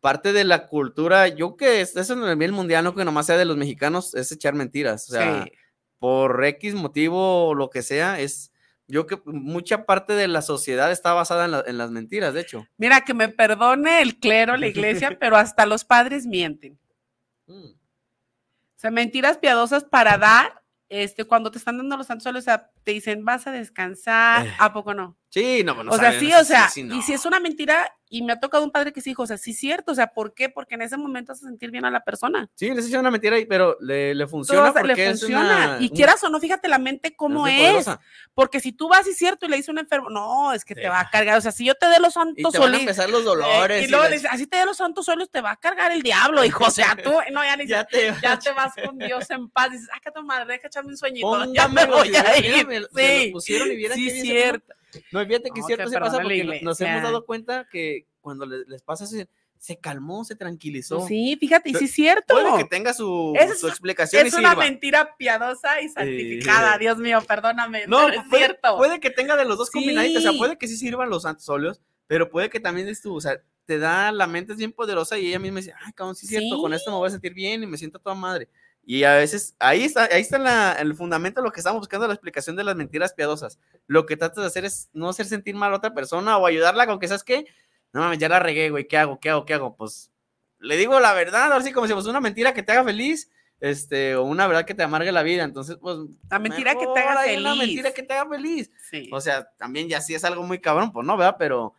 [0.01, 3.27] parte de la cultura, yo creo que es- en el nivel mundial, no que nomás
[3.27, 5.09] sea de los mexicanos, es echar mentiras.
[5.09, 5.53] O sea, sí.
[5.99, 8.53] por X motivo o lo que sea, es,
[8.87, 12.35] yo creo que mucha parte de la sociedad está basada en, la- en las mentiras,
[12.35, 12.67] de hecho.
[12.77, 14.67] Mira, que me perdone el clero, la
[15.09, 16.79] iglesia, pero hasta los padres mienten.
[17.47, 17.71] Mm.
[17.71, 20.61] O sea, mentiras piadosas para dar,
[20.91, 24.53] este, cuando te están dando los santos, o sea, te dicen, vas a descansar, Eh.
[24.59, 25.17] ¿a poco no?
[25.35, 27.03] Sí, no, no o sea, sí, eso o sea, sí, y no.
[27.03, 29.37] si es una mentira, y me ha tocado un padre que sí dijo, o sea,
[29.37, 30.49] sí es cierto, o sea, ¿por qué?
[30.49, 32.49] Porque en ese momento hace sentir bien a la persona.
[32.55, 35.41] Sí, les echa una mentira, ahí, pero le, le funciona porque le es funciona.
[35.75, 37.59] una- y quieras o no, fíjate la mente cómo es.
[37.59, 38.01] poderosa.
[38.33, 40.77] Porque si tú vas y es cierto y le dices un enfermo, no, es que
[40.77, 40.83] Sí.
[40.83, 41.37] te va a cargar.
[41.37, 43.25] O sea, si yo te dé los Y santos te van a empezar los eh,
[43.25, 43.85] dolores.
[43.85, 45.91] y luego la le dices, así te dé los santos óleos, te va a cargar
[45.91, 46.65] el diablo, hijo.
[46.67, 49.73] O sea, tú, no, ya ni Ya te, ya te vas con Dios en paz.
[49.73, 51.45] Dices, ah, que tu madre, deja echarme un sueñito.
[51.53, 52.65] ya me voy a ir.
[52.69, 54.73] me- Sí, lo pusieron y sí, cierto.
[55.13, 58.47] No, fíjate que es No, cierto, se pasa porque nos hemos dado cuenta que cuando
[58.47, 59.29] le- les pasa se,
[59.59, 61.07] se calmó, se tranquilizó.
[61.07, 62.35] Sí, fíjate, y sí es cierto.
[62.35, 66.77] Puede que tenga su, es- su explicación y Es una mentira piadosa y santificada.
[66.79, 67.87] Dios mío, perdóname.
[67.87, 68.77] No, pero es puede, cierto.
[68.77, 70.39] puede que tenga de los dos combinaditos, o sea, Sí.
[70.39, 73.41] puede que sí sirvan los santos óleos, pero puede que también es tú, o sea,
[73.65, 76.31] te da, la mente es bien poderosa y ella misma dice, ay, cabrón, sí es
[76.31, 78.49] cierto, con esto me voy a sentir bien y me siento toda madre.
[78.87, 82.07] Y a veces, ahí está, ahí está la- el fundamento de lo que estamos buscando,
[82.07, 83.59] la explicación de las mentiras piadosas.
[83.87, 86.87] Lo que tratas de hacer es no hacer sentir mal a otra persona o ayudarla
[86.87, 87.47] con que, ¿sabes qué?
[87.93, 89.21] No mames, ya la regué, güey, ¿qué hago?
[89.21, 89.45] ¿Qué hago?
[89.47, 89.77] ¿Qué hago?
[89.77, 90.11] Pues
[90.59, 93.31] le digo la verdad, ahora sí, como si fuese una mentira que te haga feliz,
[93.61, 95.45] este, o una verdad que te amargue la vida.
[95.45, 95.97] Entonces, pues.
[96.31, 97.39] La mentira que te haga feliz.
[97.41, 98.71] Una mentira que te haga feliz.
[98.91, 99.09] Sí.
[99.13, 101.37] O sea, también ya sí es algo muy cabrón, pues no, ¿verdad?
[101.39, 101.75] Pero,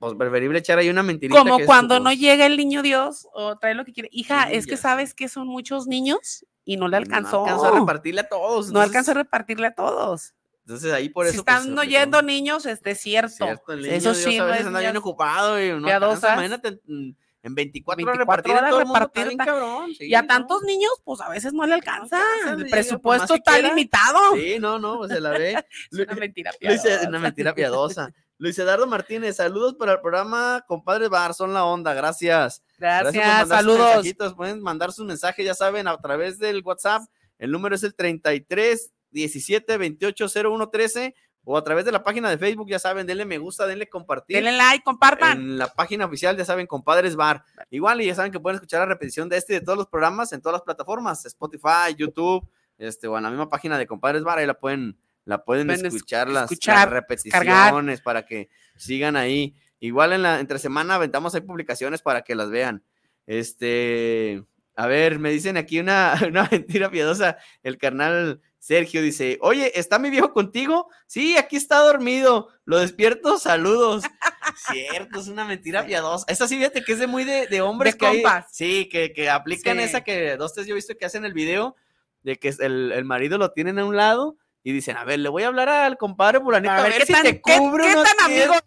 [0.00, 1.38] pues preferible echar ahí una mentirita.
[1.38, 4.08] Como que es, cuando pues, no llega el niño Dios o trae lo que quiere.
[4.10, 7.40] Hija, Sí, es que sabes que son muchos niños y no le alcanzó.
[7.40, 8.72] No alcanzó a repartirle a todos.
[8.72, 10.34] No alcanzó a repartirle a todos.
[10.64, 11.36] Entonces ahí por eso.
[11.36, 11.98] si pues, están se no aplicó.
[11.98, 13.44] yendo niños, este es cierto.
[13.44, 15.86] Cierto, el niño Eso Dios sí, a no veces es anda bien ocupado y no
[15.86, 20.14] alcanza, imagínate en, en 24, horas 24 repartir en horas repartir, bien cabrón, sí, y
[20.14, 20.28] a ¿no?
[20.28, 22.16] tantos niños, pues a veces no le alcanza.
[22.16, 24.18] alcanza, el presupuesto está limitado.
[24.34, 25.62] Sí, no, no, pues se la ve.
[25.92, 26.52] Es una mentira.
[26.58, 27.08] Piadosa.
[27.08, 28.14] una mentira piadosa.
[28.40, 32.62] Luis Eduardo Martínez, saludos para el programa Compadre Bar, son la onda, gracias.
[32.78, 34.34] Gracias, sus saludos.
[34.34, 37.02] Pueden mandar sus mensajes, ya saben, a través del WhatsApp.
[37.38, 42.30] El número es el 33 17 28 01 13 o a través de la página
[42.30, 44.36] de Facebook, ya saben, denle me gusta, denle compartir.
[44.36, 45.38] Denle like, compartan.
[45.38, 47.44] En la página oficial, ya saben, Compadres Bar.
[47.68, 49.86] Igual, y ya saben que pueden escuchar la repetición de este y de todos los
[49.86, 52.48] programas en todas las plataformas, Spotify, YouTube,
[52.78, 55.86] este, o en la misma página de Compadres Bar, ahí la pueden, la pueden, Pueden
[55.86, 59.54] es- escuchar, las, las escuchar, repeticiones para que sigan ahí.
[59.80, 62.82] Igual en la entre semana aventamos ahí publicaciones para que las vean.
[63.26, 64.44] Este,
[64.76, 67.38] a ver, me dicen aquí una, una mentira piadosa.
[67.62, 70.88] El carnal Sergio dice: Oye, ¿está mi viejo contigo?
[71.06, 72.48] Sí, aquí está dormido.
[72.64, 74.04] Lo despierto, saludos.
[74.70, 76.24] Cierto, es una mentira piadosa.
[76.28, 78.46] Esa sí, fíjate que es de muy de, de hombres De que hay- compas.
[78.52, 79.84] sí, que, que aplican Sí.
[79.84, 81.76] esa que dos, tres yo he visto que hacen el video
[82.22, 85.28] de que el, el marido lo tienen a un lado y dicen, a ver, le
[85.28, 87.92] voy a hablar al compadre fulanito a, ver, qué si tan, te qué- cubre qué
[87.92, 88.64] unos tan amigo días".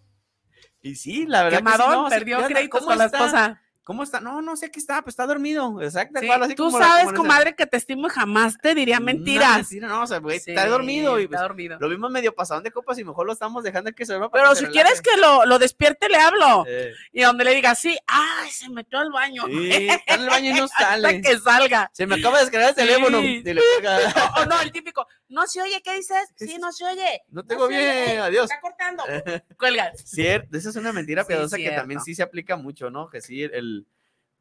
[0.82, 3.06] Y sí, la verdad que sí, quemadón no, sí, perdió ¿qué créditos ¿Cómo con la
[3.06, 3.63] esposa.
[3.84, 4.22] ¿Cómo está?
[4.22, 5.82] No, no sé, aquí está, pues está dormido.
[5.82, 6.20] Exacto.
[6.22, 9.00] Sí, así Tú como la- sabes, esa- comadre, que te estimo y jamás te diría
[9.02, 9.58] mentiras.
[9.58, 11.78] mentira, no, o sea, güey, Sí, está dormido y está pues, dormido.
[11.82, 14.50] lo vimos medio pasadón de copas y mejor lo estamos dejando que se para Pero
[14.52, 16.66] que si quieres que lo, lo despierte, le hablo.
[17.12, 19.44] Y donde le diga, sí, ay, se metió al baño.
[19.48, 21.22] está en el baño y no Hasta sale.
[21.22, 21.90] que salga.
[21.94, 23.18] Se me acaba de descargar el teléfono.
[23.20, 23.98] "Oiga,
[24.38, 26.30] O, o no, el típico, no se oye, ¿qué dices?
[26.38, 27.22] Sí, no se oye.
[27.30, 28.46] No tengo oye, bien, adiós.
[28.50, 29.04] Está cortando.
[29.60, 29.92] Cuelga.
[29.96, 33.10] Cierto, esa es una mentira piadosa que también sí se aplica mucho, ¿no?
[33.10, 33.73] Que sí, el.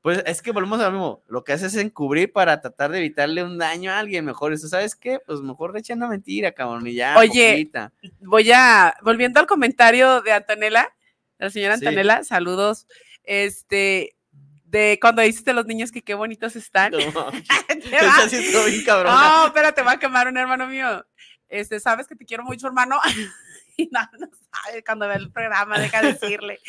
[0.03, 1.23] Pues es que volvemos a lo mismo.
[1.29, 4.53] Lo que hace es encubrir para tratar de evitarle un daño a alguien mejor.
[4.53, 5.21] Eso, ¿sabes qué?
[5.25, 7.17] Pues mejor le echan una mentira, cabrón, y ya.
[7.17, 7.93] Oye, poquita.
[8.21, 10.93] Voy a, volviendo al comentario de Antonella,
[11.39, 11.87] la señora Sí.
[11.87, 12.89] Antonella, saludos.
[13.23, 14.17] Este,
[14.65, 16.93] de cuando dices de los niños que qué bonitos están.
[16.93, 17.37] No, Te
[18.37, 19.15] estuvo bien cabrón.
[19.15, 21.07] No, espérate, va a quemar un hermano mío.
[21.49, 22.99] Este, sabes que te quiero mucho, hermano.
[23.77, 26.61] Y no, no sabe cuando ve el programa, deja de decirle.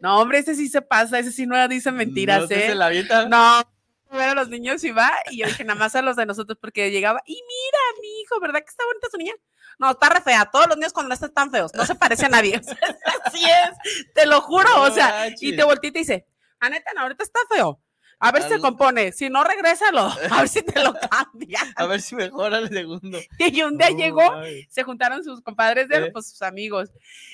[0.00, 2.66] No, hombre, ese sí se pasa, ese sí no dice mentiras, No, ¿eh?
[2.68, 3.28] se la avienta.
[3.28, 3.62] No,
[4.10, 6.58] ver a los niños y va, y yo dije, nada más a los de nosotros,
[6.60, 9.34] porque llegaba, y mira, mi hijo, ¿verdad que está bonita su niña?
[9.78, 12.30] No, está re fea, todos los niños cuando están tan feos, no se parece a
[12.30, 12.54] nadie.
[13.24, 16.26] Así es, te lo juro, o sea, y te voltea y te dice,
[16.60, 17.80] ah, neta, no, ahorita está feo.
[18.18, 20.00] A ver si se compone, si no, regrésalo,
[20.30, 21.60] a ver si te lo cambia.
[21.76, 23.18] A ver si mejora el segundo.
[23.38, 24.66] Y un día llegó, ay.
[24.70, 26.10] se juntaron sus compadres de Eh.
[26.12, 26.90] pues sus amigos.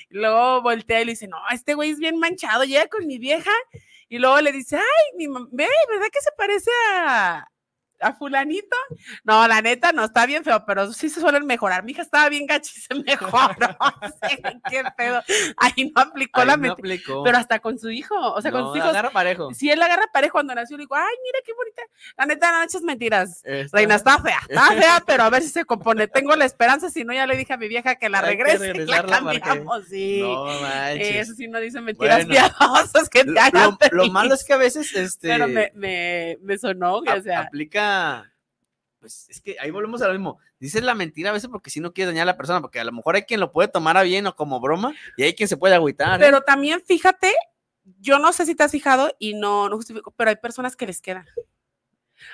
[0.09, 3.17] Y luego voltea y le dice, no, este güey es bien manchado, llega con mi
[3.17, 3.51] vieja.
[4.09, 7.47] Y luego le dice, ay, mi mam- ve, ¿verdad que se parece a,
[8.03, 8.75] a fulanito?
[9.23, 11.83] No, la neta, no, está bien feo, pero sí se suelen mejorar.
[11.83, 13.77] Mi hija estaba bien gacha y se mejoró.
[14.29, 14.37] Sí,
[14.69, 15.21] qué pedo.
[15.57, 16.95] Ahí no aplicó Ahí la no mentira.
[16.95, 17.23] aplicó.
[17.23, 18.89] Pero hasta con su hijo, o sea, con No, sus hijos.
[18.89, 19.53] agarra parejo.
[19.53, 21.81] Si él la agarra parejo cuando nació, le digo, ay, mira qué bonita.
[22.17, 23.41] La neta, no eches mentiras.
[23.43, 26.07] Está- Reina, está fea, está fea, pero a ver si se compone.
[26.07, 28.43] Tengo la esperanza, si no, ya le dije a mi vieja que la Hay que
[28.43, 28.81] regrese.
[28.81, 30.21] y la que- cambiamos, sí.
[30.21, 31.15] No manches.
[31.15, 32.47] Eso sí no dice mentiras Bueno.
[32.57, 36.37] piadosas que te hagan lo- lo malo es que a veces este Pero me, me,
[36.41, 37.92] me sonó, a- o sea, aplica
[38.99, 40.39] pues es que ahí volvemos a lo mismo.
[40.59, 42.83] Dices la mentira a veces porque si no quieres dañar a la persona, porque a
[42.85, 45.49] lo mejor hay quien lo puede tomar a bien o como broma y hay quien
[45.49, 46.21] se puede agüitar.
[46.21, 46.25] ¿eh?
[46.25, 47.33] Pero también fíjate,
[47.99, 50.85] yo no sé si te has fijado y no, no justifico, pero hay personas que
[50.85, 51.27] les quedan.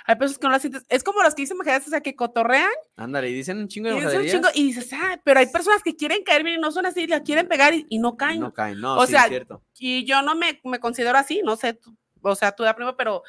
[0.05, 0.85] Hay personas que no las sientes.
[0.89, 3.89] Es como los que dicen mujeres, o sea, que cotorrean Ándale, y dicen un chingo
[3.89, 6.59] de y, dicen un chingo, y dices, ah, pero hay personas que quieren caer bien
[6.59, 8.41] y no son así, la quieren pegar y, y no caen.
[8.41, 8.79] no caen.
[8.79, 9.63] No, O sí, sea, es cierto.
[9.79, 12.95] Y yo no me, me considero así, no sé, tú- o sea, tú da primo,
[12.95, 13.23] pero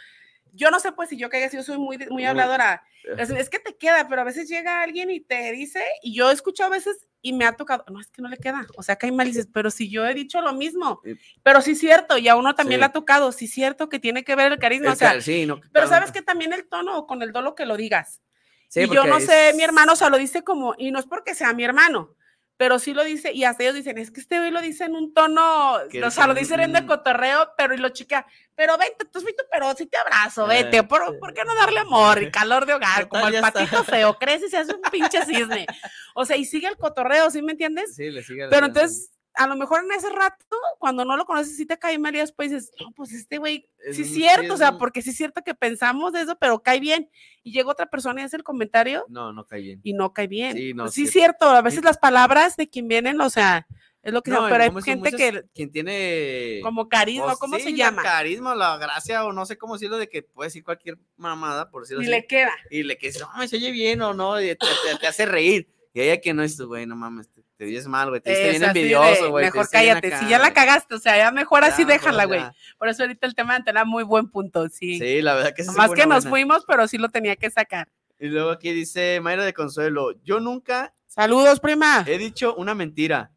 [0.53, 2.83] yo no sé, pues, si yo así, yo soy muy, muy habladora.
[3.19, 6.31] Es, es que te queda, pero a veces llega alguien y te dice, y yo
[6.31, 8.83] he escuchado a veces y me ha tocado, no, es que no le queda, o
[8.83, 11.73] sea, cae mal y dices, pero si yo he dicho lo mismo, Eh, pero sí
[11.73, 12.81] es cierto, y a uno también Sí.
[12.81, 15.13] le ha tocado, sí es cierto que tiene que ver el carisma, Es o sea,
[15.15, 17.77] que- sí, no, pero sabes que también el tono o con el dolo que lo
[17.77, 18.21] digas.
[18.69, 21.07] Sí, y yo no sé, mi hermano, o sea, lo dice como, y no es
[21.07, 22.15] porque sea mi hermano,
[22.61, 24.95] pero sí lo dice, y hasta ellos dicen, es que este güey lo dice en
[24.95, 29.07] un tono, o sea, lo dicen en de cotorreo, pero y lo chica, pero vete,
[29.07, 32.31] tú fuiste, pero sí te abrazo, vete, Eh, ¿por, ¿por qué no darle amor y
[32.31, 33.09] calor de hogar?
[33.09, 33.51] Como el está.
[33.51, 35.67] patito feo, crece y se hace un pinche cisne.
[36.15, 37.95] O sea, y sigue el cotorreo, ¿sí me entiendes?
[37.97, 41.57] Sí, le sigue Pero entonces, a lo mejor en ese rato, cuando no lo conoces,
[41.57, 44.53] sí te cae mal y después dices, no, pues este güey, Es sí es cierto,
[44.53, 47.09] o es sea, porque sí es cierto que pensamos de eso, pero cae bien.
[47.43, 49.81] Y llega otra persona y hace el comentario No, no cae bien.
[49.83, 50.57] y no cae bien.
[50.57, 51.13] Sí, no, sí, sí.
[51.13, 53.67] cierto, a veces las palabras de quien vienen, o sea,
[54.03, 56.61] es lo que sea, No, y pero hay gente que Quien tiene...
[56.63, 58.03] como carisma, pues, ¿cómo sí, se la llama?
[58.03, 61.83] carisma, la gracia, o no sé cómo decirlo, de que puede decir cualquier mamada, por
[61.83, 62.11] decirlo Y así.
[62.13, 62.51] le queda.
[62.71, 65.07] y le que dice, no, me se oye bien o no, y te, te- te
[65.07, 65.69] hace reír.
[65.93, 68.31] Y ella que no es tu, güey, no mames, te, te dices mal, güey, te
[68.31, 69.45] viste bien envidioso, güey.
[69.45, 72.41] Mejor cállate, acá, si ya la cagaste, o sea, ya mejor así Ya, déjala, güey.
[72.79, 74.99] Por eso ahorita el tema de antena, muy buen punto, sí.
[74.99, 75.71] Sí, la verdad que sí.
[75.77, 77.87] Más que buena, nos fuimos, pero sí lo tenía que sacar.
[78.19, 82.03] Y luego aquí dice Mayra de Consuelo, yo nunca Saludos, prima.
[82.09, 83.31] he dicho una mentira.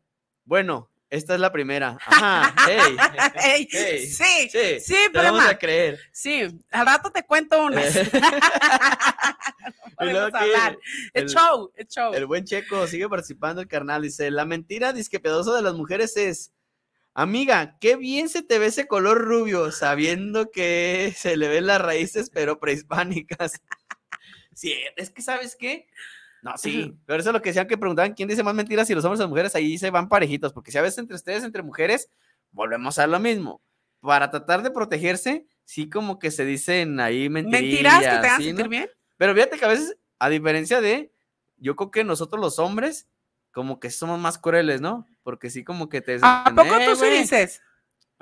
[0.45, 1.97] Bueno, esta es la primera.
[2.07, 2.97] Ajá, hey,
[3.43, 5.49] Ey, hey, sí, sí, sí, te vamos prima.
[5.49, 5.99] a creer.
[6.11, 7.93] Sí, al rato te cuento unas.
[9.97, 10.77] Podemos aquí hablar.
[11.13, 12.13] El- show, es show.
[12.13, 14.01] El buen Checo sigue participando, el carnal.
[14.01, 16.51] Dice: La mentira disquepedosa de las mujeres es.
[17.15, 21.79] Amiga, qué bien se te ve ese color rubio, sabiendo que se le ven las
[21.79, 23.61] raíces, pero prehispánicas.
[24.55, 25.87] Sí, es que, ¿sabes qué?
[26.43, 26.93] No, sí.
[27.05, 29.19] Pero eso es lo que decían que preguntaban quién dice más mentiras, si los hombres
[29.21, 32.09] o las mujeres, ahí se van parejitos, porque si a veces entre ustedes, entre mujeres,
[32.51, 33.61] volvemos a lo mismo.
[34.01, 37.61] Para tratar de protegerse, sí como que se dicen ahí mentiras.
[37.61, 38.89] Mentiras que te hagan sentir bien.
[39.17, 41.13] Pero fíjate que a veces, a diferencia de,
[41.55, 43.07] yo creo que nosotros los hombres,
[43.53, 45.07] como que somos más crueles, ¿no?
[45.23, 47.19] Porque sí, como que te ¿A dicen, poco "Eh, tú sí güey".
[47.19, 47.61] dices?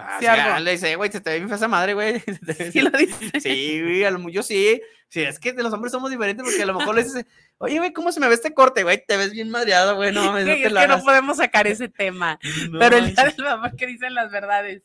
[0.04, 0.60] Ah, Sí, sí, algo.
[0.60, 2.20] le dice, güey, se te ve bien fea esa madre, güey.
[2.74, 3.44] Sí lo dices.
[3.44, 4.82] Sí, güey, a lo mu- yo sí.
[5.10, 7.26] Sí, es que de los hombres somos diferentes porque a lo mejor le dices,
[7.58, 9.04] oye, güey, ¿cómo se me ve este corte, güey?
[9.06, 11.04] Te ves bien madreado, güey, no te es la que no hagas".
[11.06, 12.40] podemos sacar ese tema.
[12.72, 14.84] No pero el día del mamá que dicen las verdades.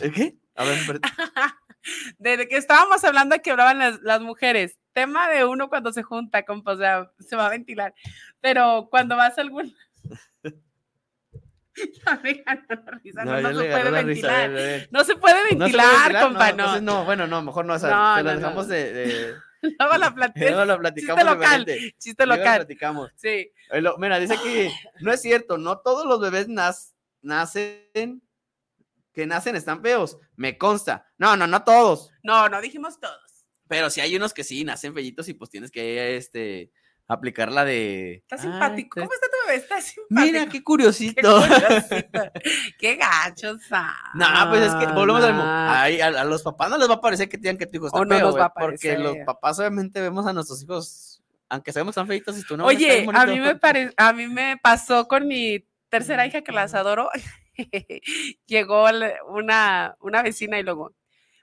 [0.00, 0.34] ¿El qué?
[0.54, 1.00] A ver, pero-
[2.18, 4.78] Desde que estábamos hablando de que hablaban las, las mujeres.
[4.92, 7.94] Tema de uno cuando se junta, compa, o sea, se va a ventilar.
[8.40, 9.74] Pero cuando vas a algún.
[12.06, 14.88] No, no, risa, no, no, no ya se puede la risa, ventilar.
[14.90, 16.50] No se puede ¿No se puede ventilar, compa, no.
[16.50, 19.34] entonces no, bueno, no, mejor no, o sea, te no, dejamos de, de-
[19.78, 20.50] Luego la platicamos.
[20.56, 21.96] luego lo platicamos local, diferente.
[21.98, 22.58] Chiste Luego lo local.
[22.60, 23.10] platicamos.
[23.16, 23.28] Sí.
[23.70, 28.22] Eh, Mira, dice que no es cierto, no todos los bebés nas- nacen,
[29.14, 31.06] que nacen están feos, me consta.
[31.16, 33.44] No, no, no todos, No, no dijimos todos.
[33.68, 36.70] pero sí hay unos que sí nacen fellitos y pues tienes que, este,
[37.14, 38.14] aplicar la de...
[38.28, 39.00] Está "Ay, simpático.
[39.00, 39.58] ¿Cómo está tu bebé?
[39.60, 40.20] Está simpático.
[40.20, 41.40] Mira, qué Qué curiosito.
[41.42, 42.20] curiosito.
[42.78, 43.60] Qué gachos.
[44.14, 45.48] No, pues es que volvemos al mismo.
[45.48, 47.86] Ay, a, a los papás no les va a parecer que digan que tu hijo
[47.86, 51.72] está O no feo, nos va porque los papás obviamente vemos a nuestros hijos, aunque
[51.72, 52.64] sabemos que están feitos y tú no.
[52.66, 56.74] Oye, a mí me pare- a mí me pasó con mi tercera hija que las
[56.74, 57.08] adoro.
[58.46, 58.86] Llegó
[59.28, 60.94] una, una vecina y luego,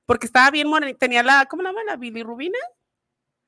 [0.05, 1.81] porque estaba bien morenita, tenía la, ¿cómo la llama?
[1.85, 2.57] La bilirrubina.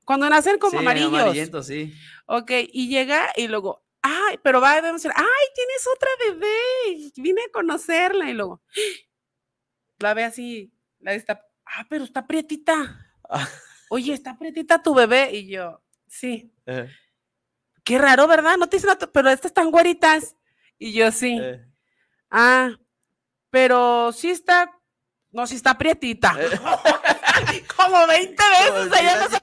[0.05, 1.65] Cuando nacen como Sí, amarillos.
[1.67, 1.93] sí.
[2.25, 7.41] Ok, y llega y luego, ay, pero va a denunciar, ay, tienes otra bebé, vine
[7.43, 8.61] a conocerla y luego,
[9.99, 13.07] la ve así, la está, ah, pero está prietita.
[13.89, 16.89] Oye, está prietita tu bebé y yo, sí, Eh,
[17.83, 18.57] qué raro, ¿verdad?
[18.57, 20.35] No te dicen, pero estas están güeritas
[20.79, 21.65] y yo sí, eh.
[22.29, 22.71] ah,
[23.49, 24.71] pero sí está,
[25.31, 26.35] no, sí está prietita.
[26.39, 26.49] Eh.
[27.75, 29.39] Como 20 veces, ella no entendí,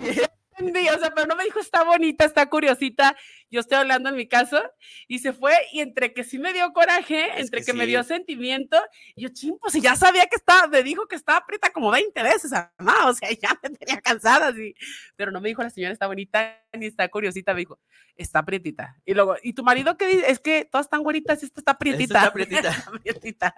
[0.60, 3.16] o sea, pero no me dijo está bonita, está curiosita.
[3.50, 4.60] Yo estoy hablando en mi caso
[5.08, 7.86] y se fue y entre que sí me dio coraje, Es entre que que, me
[7.86, 8.76] dio sentimiento,
[9.14, 11.90] y yo ching, pues si ya sabía que estaba, me dijo que estaba aprieta como
[11.90, 14.74] 20 veces, mamá, o sea, ya me tenía cansada, así.
[15.16, 17.78] Pero no me dijo la señora está bonita ni está curiosita, me dijo,
[18.16, 18.96] está prietita.
[19.04, 20.30] Y luego, ¿y tu marido qué dice?
[20.30, 22.18] Es que todas están güeritas, esta está prietita.
[22.18, 22.60] está prietita.
[22.70, 23.54] Está prietita.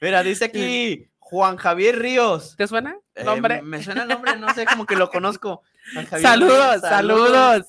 [0.00, 2.54] Mira, dice aquí Juan Javier Ríos.
[2.56, 2.96] ¿Te suena?
[3.14, 3.60] Eh, ¿Nombre?
[3.60, 5.62] me suena el nombre, no sé, como que lo conozco.
[5.92, 7.66] Javier saludos, saludos.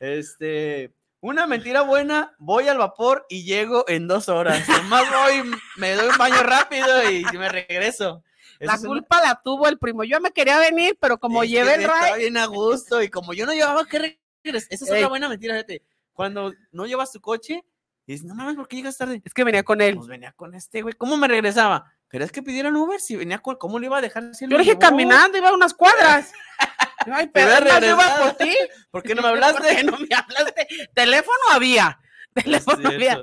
[0.00, 4.68] Este, una mentira buena, voy al vapor y llego en dos horas.
[4.68, 8.24] Nomás voy, me doy un baño rápido y me regreso.
[8.58, 10.02] La una- culpa la tuvo el primo.
[10.02, 13.08] Yo me quería venir, pero como es llevé el estaba ride, bien a gusto y
[13.08, 13.98] como yo no llevaba que
[14.44, 14.68] regresar.
[14.70, 14.96] Esa es Ey.
[14.98, 15.82] otra buena mentira, fíjate.
[16.12, 17.62] Cuando no llevas tu coche,
[18.06, 19.20] dices, no mames, ¿por qué llegas tarde?
[19.24, 19.94] es que venía con él.
[19.96, 20.94] Pues venía con este, güey.
[20.94, 21.92] ¿Cómo me regresaba?
[22.08, 23.00] ¿Querías que pidieran Uber?
[23.00, 24.34] Si venía ¿cómo le iba a dejar?
[24.34, 26.32] Si Yo le dije caminando, iba a unas cuadras.
[27.12, 28.56] Ay, pero iba por ti.
[28.90, 29.84] ¿Por qué no me ¿Por hablaste?
[29.84, 30.66] no me hablaste?
[30.94, 31.98] Teléfono había.
[32.44, 32.60] Había.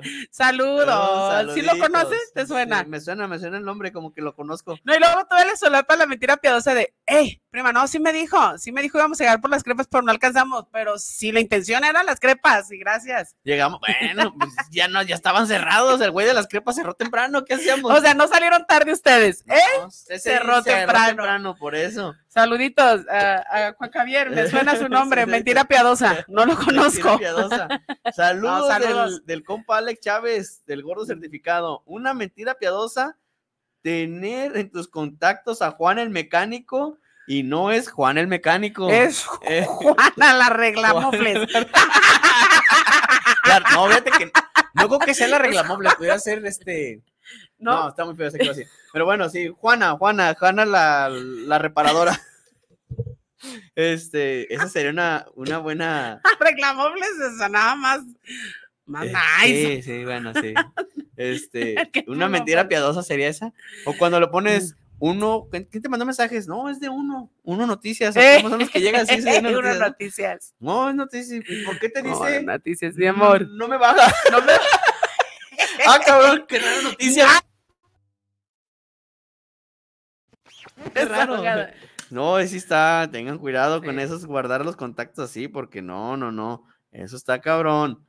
[0.30, 1.54] Saludos.
[1.54, 2.32] ¿Sí lo conoces?
[2.34, 2.84] ¿Te Sí, suena?
[2.84, 4.78] me suena, me suena el nombre, como que lo conozco.
[4.84, 8.12] No, y luego todavía le solapa la mentira piadosa de, hey, prima, no, sí me
[8.12, 10.66] dijo, sí me dijo íbamos a llegar por las crepas, pero no alcanzamos.
[10.72, 13.36] Pero sí, la intención eran las crepas, y gracias.
[13.44, 16.00] Llegamos, bueno, pues ya no, ya estaban cerrados.
[16.00, 17.44] El güey de las crepas cerró temprano.
[17.44, 17.92] ¿Qué hacíamos?
[17.92, 19.44] O sea, no salieron tarde ustedes.
[19.48, 19.58] ¿eh?
[19.80, 21.54] No, ese cerró día temprano.
[21.56, 22.14] por eso.
[22.34, 27.16] Saluditos a, a Juan Javier, me suena su nombre, mentira piadosa, no lo conozco.
[27.16, 27.68] Piadosa.
[28.12, 29.10] Saludos, No, saludos.
[29.18, 31.84] Del, del compa Alex Chávez, del gordo certificado.
[31.86, 33.16] Una mentira piadosa,
[33.82, 38.90] tener en tus contactos a Juan el mecánico y no es Juan el mecánico.
[38.90, 39.24] Es
[39.66, 41.48] Juana la reglamofles.
[43.46, 44.32] la- no, fíjate que
[44.74, 47.00] no creo que sea la reclamable, pudiera ser este.
[47.64, 47.88] No, ¿No?
[47.88, 48.68] está muy feo ese que.
[48.92, 52.20] Pero bueno, sí, Juana, Juana, Juana la, la reparadora.
[53.74, 56.20] Este, esa sería una, una buena.
[56.40, 58.00] reglamofles se sonaba más,
[58.86, 59.76] más eh, nice.
[59.76, 60.54] Sí, sí, bueno, sí.
[61.16, 63.52] Este, una mentira piadosa sería esa.
[63.84, 66.46] O cuando lo pones uno, ¿quién te mandó mensajes?
[66.46, 68.16] No, es de uno, uno noticias.
[68.16, 69.20] Eh, ¿Cómo son los que llegan así?
[69.20, 69.78] Sí, uno noticias.
[69.80, 70.54] noticias.
[70.60, 71.44] No, es noticias.
[71.48, 72.42] ¿Y ¿Por qué te No, dice?
[72.42, 73.46] noticias, mi amor.
[73.48, 74.12] No me baja.
[74.30, 74.52] No me-
[75.86, 77.26] Ah, cabrón, qué rara noticia.
[80.92, 81.42] Qué raro.
[82.10, 86.64] No, sí está, tengan cuidado con esos, guardar los contactos así, porque no, no, no,
[86.92, 88.06] eso está cabrón.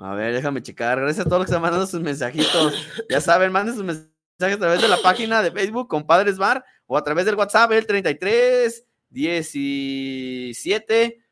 [0.00, 0.98] A ver, déjame checar.
[1.00, 2.74] Gracias a todos los que están mandando sus mensajitos.
[3.10, 6.96] Ya saben, manden sus mensajes a través de la página de Facebook, Compadres Bar, o
[6.96, 11.24] a través del WhatsApp, el 33 17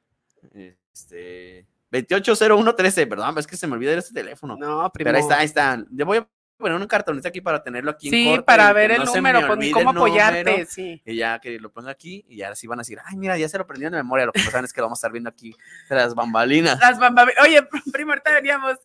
[0.93, 3.07] este, 280113.
[3.07, 4.57] Perdón, es que se me olvida este teléfono.
[4.57, 5.85] No, Pero ahí está, ahí está.
[5.91, 6.29] Yo voy a
[6.63, 9.41] poner un cartonista aquí para tenerlo aquí en Sí, corto para ver el no número,
[9.43, 10.01] me pues, cómo el número.
[10.07, 11.03] apoyarte, sí.
[11.05, 13.49] Y ya que lo ponga aquí, y ya sí van a decir, ay, mira, ya
[13.49, 14.27] se lo aprendieron de memoria.
[14.27, 15.55] Lo que no saben es que lo vamos a estar viendo aquí
[15.89, 16.79] tras bambalinas.
[16.81, 18.79] Las bamba- Oye, primo, ahorita veníamos.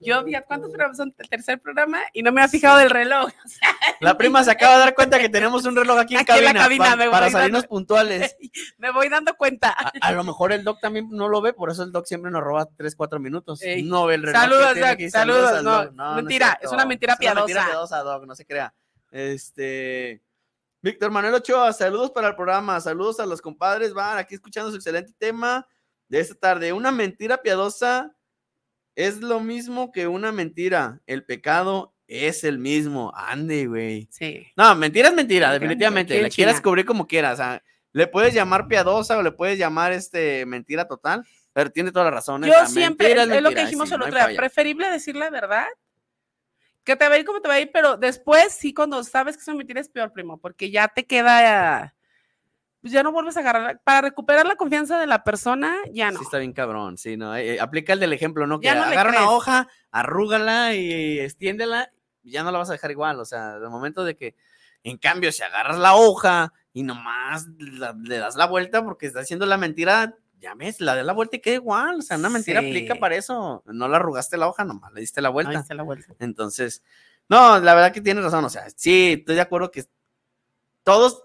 [0.00, 2.90] Yo vi a cuántos programas son el tercer programa y no me había fijado del
[2.90, 3.30] reloj.
[4.00, 6.44] La prima se acaba de dar cuenta que tenemos un reloj aquí en Aquí en
[6.44, 8.36] la cabina, cabina, pa- para salirnos dando- puntuales.
[8.78, 9.70] Me voy dando cuenta.
[9.70, 12.30] A, a lo mejor el doc también no lo ve, por eso el doc siempre
[12.30, 13.62] nos roba 3, 4 minutos.
[13.62, 13.82] Ey.
[13.84, 14.40] No ve el reloj.
[14.40, 16.58] Saludos, Doc, saludos, al no, no, mentira, cierto.
[16.64, 17.64] es Es una mentira piadosa.
[17.66, 18.74] piadosa, doc, no se crea.
[19.10, 20.22] Este.
[20.80, 24.76] Víctor Manuel Ochoa, saludos para el programa, saludos a los compadres, van aquí escuchando su
[24.76, 25.68] excelente tema
[26.08, 26.72] de esta tarde.
[26.72, 28.16] Una mentira piadosa
[28.96, 31.00] es lo mismo que una mentira.
[31.06, 33.12] El pecado es el mismo.
[33.14, 34.08] Ande, güey.
[34.10, 34.46] Sí.
[34.56, 36.20] No, mentira es mentira, definitivamente.
[36.20, 37.34] Le quieras cubrir como quieras.
[37.34, 41.92] O sea, le puedes llamar piadosa o le puedes llamar este mentira total, pero tiene
[41.92, 42.42] toda la razón.
[42.42, 45.16] Yo siempre, mentira es, lo que mentira, dijimos sí, el no otro día, preferible decir
[45.16, 45.66] la verdad.
[46.84, 49.36] Que te va a ir como te va a ir, pero después sí, cuando sabes
[49.36, 51.94] que es una mentira es peor, primo, porque ya te queda,
[52.80, 56.18] pues ya no vuelves a agarrar, para recuperar la confianza de la persona, ya no.
[56.18, 57.36] Sí, está bien cabrón, sí, no.
[57.36, 58.58] eh, eh, aplica el del ejemplo, ¿no?
[58.58, 61.92] Que Ya no le agarra una hoja, arrúgala y extiéndela,
[62.24, 63.20] ya no la vas a dejar igual.
[63.20, 64.34] O sea, de momento de que,
[64.82, 69.20] en cambio, si agarras la hoja y nomás la- le das la vuelta porque está
[69.20, 72.00] haciendo la mentira, ya ves, la de la vuelta y queda igual.
[72.00, 72.66] O sea, una mentira Sí.
[72.68, 73.62] aplica para eso.
[73.66, 75.58] No la arrugaste la hoja, nomás le diste la vuelta.
[75.58, 76.12] está la vuelta.
[76.18, 76.82] Entonces,
[77.28, 78.44] no, la verdad que tienes razón.
[78.44, 79.84] O sea, sí, estoy de acuerdo que
[80.82, 81.24] todos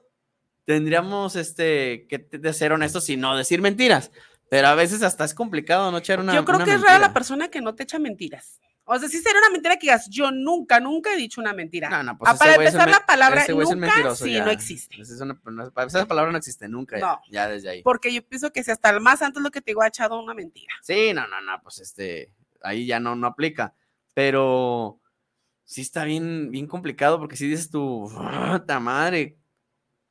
[0.65, 4.12] tendríamos este que de ser honestos y no decir mentiras.
[4.50, 6.33] Pero a veces hasta es complicado no echar una.
[6.33, 8.62] yo creo una que es rara la persona que no te echa mentiras.
[8.90, 11.90] O sea, sí sería una mentira que digas, yo nunca, nunca he dicho una mentira.
[11.90, 14.46] No, no, pues Ah, para empezar, la palabra nunca sí ya.
[14.46, 15.02] no existe.
[15.02, 16.98] Es una- no, esa palabra no existe nunca.
[16.98, 17.19] No.
[17.29, 17.83] Ya, desde ahí.
[17.83, 20.17] Porque yo pienso que si hasta el más antes lo que te digo ha echado
[20.21, 20.73] una mentira.
[20.81, 23.73] Sí, no, no, no, pues este, ahí ya no, no aplica.
[24.13, 25.02] Pero
[25.65, 28.10] sí está bien, bien complicado porque si dices tú,
[28.65, 29.38] ¡ta madre!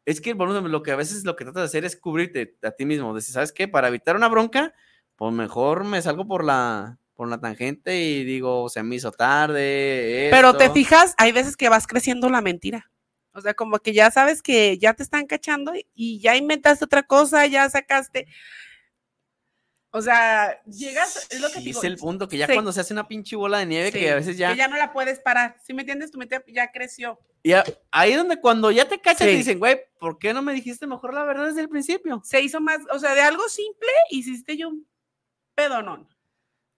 [0.04, 2.70] Es que bueno, lo que a veces lo que tratas de hacer es cubrirte a
[2.72, 3.14] ti mismo.
[3.14, 3.66] Decir, ¿sabes qué?
[3.68, 4.74] Para evitar una bronca,
[5.16, 10.28] pues mejor me salgo por la, por la tangente y digo, se me hizo tarde.
[10.30, 10.74] Pero te esto".
[10.74, 12.90] fijas, hay veces que vas creciendo la mentira.
[13.32, 16.84] O sea, como que ya sabes que ya te están cachando y- y ya inventaste
[16.84, 18.26] otra cosa, ya sacaste.
[19.90, 21.78] O sea, llegas, es lo que te Sí, digo.
[21.80, 22.52] es el punto, que ya Sí.
[22.52, 24.50] cuando se hace una pinche bola de nieve, sí, que a veces ya...
[24.50, 25.56] Que ya no la puedes parar.
[25.64, 27.18] Si me entiendes, tu mente ya creció.
[27.42, 27.52] Y
[27.92, 29.36] ahí donde cuando ya te cachas, te Sí.
[29.38, 32.20] dicen, güey, ¿por qué no me dijiste mejor la verdad desde el principio?
[32.24, 34.86] Se hizo más, o sea, de algo simple hiciste yo un
[35.54, 36.06] pedonón.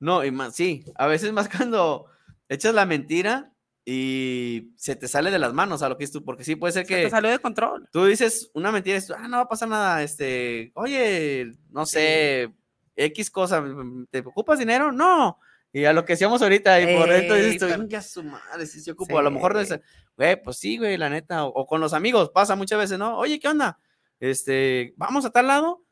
[0.01, 2.07] No, y más, sí, a veces más cuando
[2.49, 3.53] echas la mentira
[3.84, 6.72] y se te sale de las manos a lo que es tú, porque sí puede
[6.72, 7.88] ser Se que te salió de control.
[7.90, 11.86] tú dices una mentira y dices, ah, no va a pasar nada, este, oye, no
[11.86, 12.53] sé,
[12.96, 13.64] X cosa,
[14.11, 14.92] ¿te ocupas dinero?
[14.92, 15.38] No.
[15.72, 18.80] Y a lo que decíamos ahorita, y por dentro dices, pero- ya su madre, sí
[18.80, 19.18] se ocupo.
[19.18, 19.74] A lo mejor, Sí.
[20.16, 23.16] güey, pues sí, güey, la neta, o, o con los amigos, pasa muchas veces, ¿no?
[23.18, 23.78] Oye, ¿qué onda?
[24.20, 25.82] Este, ¿vamos a tal lado?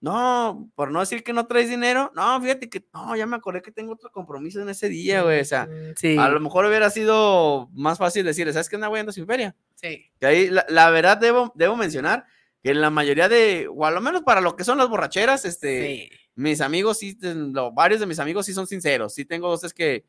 [0.00, 3.62] No, por no decir que no traes dinero, no, fíjate que, no, ya me acordé
[3.62, 6.16] que tengo otro compromiso en ese día, güey, o sea, Sí.
[6.18, 8.76] a lo mejor hubiera sido más fácil decirle, ¿sabes qué?
[8.76, 9.56] Anda, güey, ando sin feria.
[9.74, 10.04] Sí.
[10.20, 12.26] Que ahí, la, la verdad, debo, debo mencionar
[12.62, 15.44] que en la mayoría de, o a lo menos para lo que son las borracheras,
[15.46, 16.10] este, Sí.
[16.34, 19.14] mis amigos, sí, lo- varios de mis amigos sí son sinceros.
[19.14, 20.04] Sí tengo dos, es que,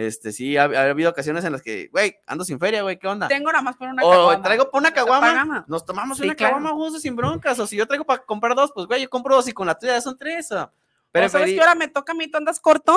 [0.00, 3.08] este, sí, ha, ha habido ocasiones en las que, güey, ando sin feria, güey, ¿qué
[3.08, 3.26] onda?
[3.26, 4.42] Tengo nada más por una O caguama.
[4.44, 6.54] traigo por una O caguama, nos tomamos Sí, una claro.
[6.54, 7.58] caguama justo sin broncas.
[7.58, 9.76] O si yo traigo para comprar dos, pues, güey, yo compro dos y con la
[9.76, 10.52] tuya ya son tres.
[10.52, 10.72] o-
[11.10, 12.96] Pero sabes preferí- que ahora me toca a mí, tú andas corto,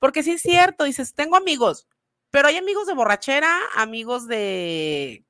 [0.00, 1.86] porque sí es cierto, dices, tengo amigos,
[2.32, 5.24] pero hay amigos de borrachera, amigos de...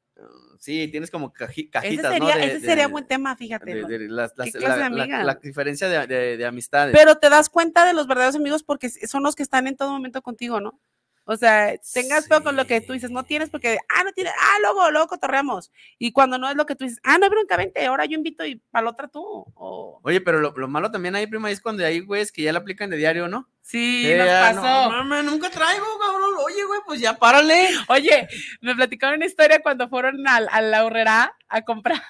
[0.60, 2.40] Sí, tienes como caji- Ese cajitas, sería, ¿no?
[2.40, 3.74] De- ese de- sería buen tema, fíjate.
[3.74, 6.94] de- de las- las- ¿Qué clase la, de la- la diferencia de, de- de amistades.
[6.96, 9.90] Pero te das cuenta de los verdaderos amigos porque son los que están en todo
[9.90, 10.80] momento contigo, ¿no?
[11.28, 14.32] O sea, tengas feo con lo que tú dices, no tienes porque, ah, no tienes,
[14.38, 15.72] ah, luego, luego cotorreamos.
[15.98, 18.44] Y cuando no es lo que tú dices, ah, no bronca, vente, ahora yo invito
[18.46, 19.20] y para la otra tú.
[19.56, 20.00] O...
[20.04, 22.60] Oye, pero lo, lo malo también ahí, prima, es cuando hay güeyes que ya la
[22.60, 23.48] aplican de diario, ¿no?
[23.60, 25.02] Sí, Que nos ya, pasó.
[25.04, 26.30] No, nunca traigo, cabrón.
[26.44, 27.70] Oye, güey, pues ya párale.
[27.88, 28.28] Oye,
[28.60, 32.00] me platicaron una historia cuando fueron al- a, la horrera a comprar,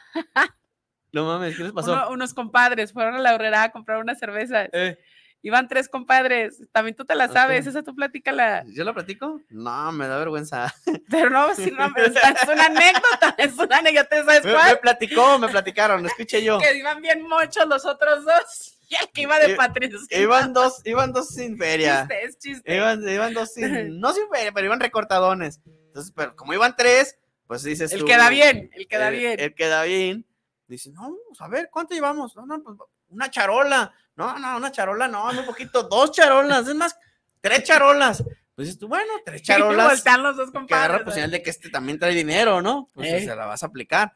[1.12, 1.92] No mames, ¿qué les pasó?
[1.92, 4.68] uno- unos compadres, fueron a la horrera a comprar unas cervezas.
[4.74, 4.98] Eh,
[5.46, 7.68] Iban tres compadres, también tú te la sabes, Ok.
[7.70, 8.64] esa tú platícala.
[8.66, 9.40] ¿Yo la platico?
[9.50, 10.74] No, me da vergüenza.
[11.10, 14.70] Pero no, si no, es una anécdota, es una anécdota, ¿sabes cuál?
[14.72, 16.58] me platicó, me platicaron, escuché yo.
[16.58, 18.72] que iban bien mochos los otros dos.
[18.88, 19.98] Y el que iba de I- patricio.
[20.10, 22.00] Iban dos, iban dos sin feria.
[22.08, 22.76] Chiste, es chiste.
[22.76, 25.60] Iban, iban dos sin, no sin feria, pero iban recortadones.
[25.88, 27.18] Entonces, pero como iban tres,
[27.48, 29.40] pues dices el tú, queda bien, el queda el- bien.
[29.40, 30.24] El queda bien.
[30.68, 32.34] Dice, no, pues, a ver, ¿cuánto llevamos?
[32.36, 32.76] No, no, pues
[33.08, 33.92] una charola.
[34.16, 36.96] No, no, una charola, no, un poquito, dos charolas, es más,
[37.40, 38.24] tres charolas.
[38.54, 39.88] Pues tú, bueno, tres charolas.
[39.88, 41.02] voltean los dos que agarra compadres.
[41.04, 42.88] pues señal de que este también trae dinero, ¿no?
[42.94, 44.14] Pues se la vas a aplicar.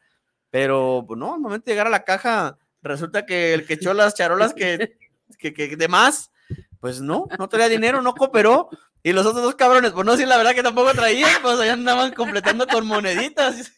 [0.49, 3.93] Pero, pues no, al momento de llegar a la caja, resulta que el que echó
[3.93, 4.97] las charolas que,
[5.37, 6.31] que, que de más,
[6.79, 8.69] pues no, no traía dinero, no cooperó.
[9.03, 11.73] Y los otros dos cabrones, pues no, sí, la verdad que tampoco traían, pues allá
[11.73, 13.71] andaban completando con moneditas.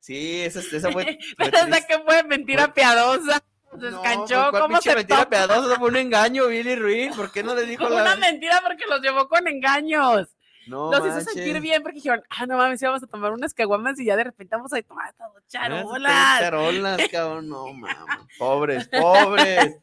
[0.00, 1.04] Sí, esa, esa fue.
[1.04, 1.86] fue Pero esa triste.
[1.88, 3.42] que fue mentira piadosa.
[3.80, 5.28] Se No, escanchó, pues, ¿cuál ¿cómo se mentira?
[5.30, 7.14] Eso fue un engaño, Billy Ruiz.
[7.16, 10.28] ¿Por qué no le dijo la una mentira porque los llevó con engaños.
[10.66, 13.54] No, los hizo sentir bien porque dijeron, ah, no mames, sí, vamos a tomar unas
[13.54, 16.40] caguamas y ya de repente vamos a tomar estas charolas.
[16.40, 17.96] Charolas, cabrón, no mames.
[18.36, 19.76] Pobres, pobres.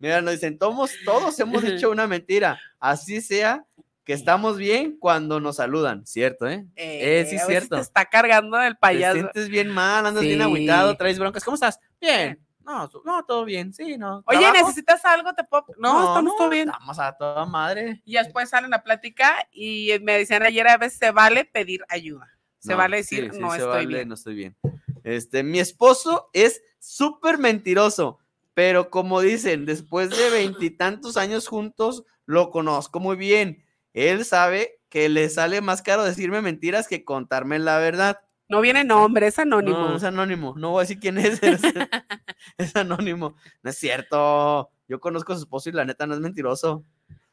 [0.00, 2.60] Mira, nos dicen, todos, todos hemos dicho una mentira.
[2.80, 3.64] Así sea
[4.04, 6.66] que estamos bien cuando nos saludan, ¿cierto, eh?
[6.74, 7.76] Eh, sí, a veces cierto.
[7.76, 9.14] Te está cargando el Te payaso.
[9.14, 10.42] sientes bien mal, andas bien Sí.
[10.44, 11.44] agüitado, traes broncas.
[11.44, 11.78] ¿Cómo estás?
[12.00, 12.38] Bien.
[12.66, 14.24] No, no, todo bien, sí, no.
[14.26, 14.66] Oye, ¿Trabajo?
[14.66, 15.32] ¿necesitas algo?
[15.34, 15.66] ¿Te puedo...
[15.78, 16.68] No, estamos todo bien.
[16.68, 18.02] Estamos a toda madre.
[18.04, 22.28] Y después salen a plática y me decían ayer a veces se vale pedir ayuda.
[22.58, 24.08] Se No, vale decir, sí, sí, no se estoy vale, bien.
[24.08, 24.56] No estoy bien.
[25.04, 28.18] Este, mi esposo es súper mentiroso,
[28.52, 33.64] pero como dicen, después de veintitantos años juntos, lo conozco muy bien.
[33.94, 38.20] Él sabe que le sale más caro decirme mentiras que contarme la verdad.
[38.48, 39.88] No viene nombre, es anónimo.
[39.88, 40.54] No, es anónimo.
[40.56, 41.42] No voy a decir quién es.
[41.42, 41.60] Es,
[42.58, 43.36] es anónimo.
[43.62, 44.70] No es cierto.
[44.88, 46.84] Yo conozco a su esposo y la neta no es mentiroso.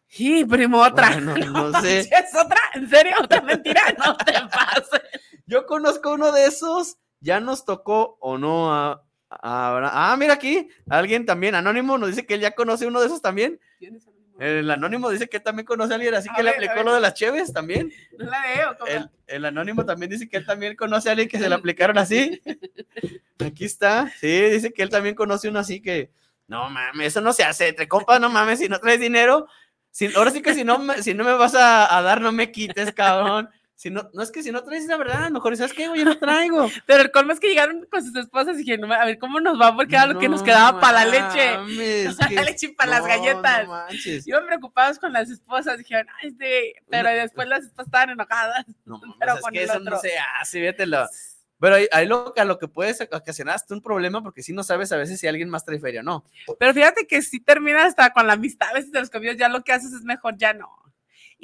[0.08, 1.10] Sí, primo, otra.
[1.12, 1.36] Bueno,
[1.72, 2.02] no sé.
[2.02, 2.60] ¿Es otra?
[2.74, 3.14] ¿En serio?
[3.22, 3.82] ¿Otra mentira?
[3.98, 5.02] No te pases.
[5.46, 6.98] Yo conozco uno de esos.
[7.20, 9.92] Ya nos tocó o no a, a Abraham.
[9.94, 10.68] Ah, mira aquí.
[10.90, 13.60] Alguien también, anónimo, nos dice que él ya conoce uno de esos también.
[14.44, 16.66] El anónimo dice que él también conoce a alguien, así A que le ver, a
[16.66, 17.94] aplicó lo de las cheves también.
[18.18, 18.78] No la veo.
[18.88, 21.98] El, el anónimo también dice que él también conoce a alguien que se le aplicaron
[21.98, 22.42] así.
[23.40, 24.12] Aquí está.
[24.20, 26.12] Sí, dice que él también conoce uno así que.
[26.48, 27.70] No mames, eso no se hace.
[27.70, 29.48] Entre compas, no mames, si no traes dinero.
[29.92, 32.52] Si, ahora sí que si no, si no me vas a, a dar, no me
[32.52, 33.50] quites, cabrón.
[33.76, 36.00] Si no, no es que si no traes la verdad, mejor ¿sabes güey?
[36.00, 36.70] Yo no traigo.
[36.86, 39.60] Pero el colmo es que llegaron con sus esposas y dijeron, a ver, ¿cómo nos
[39.60, 39.76] va?
[39.76, 42.14] Porque era lo que nos quedaba para la leche.
[42.18, 43.68] Para la que- leche y para las no, galletas.
[43.68, 43.86] No.
[44.26, 48.66] Iban preocupados con las esposas, dijeron, ay, este, pero después las esposas estaban enojadas.
[48.86, 50.00] No pero es con que eso no otro.
[50.00, 51.08] se hace, vételo.
[51.60, 54.64] Pero ahí, ahí lo, a lo que puedes ocasionar hasta un problema porque si no
[54.64, 56.26] sabes a veces si alguien más trae feria o no.
[56.60, 59.48] Pero fíjate que si terminas hasta con la amistad a veces de los convivos, ya
[59.48, 60.70] lo que haces es mejor, ya no.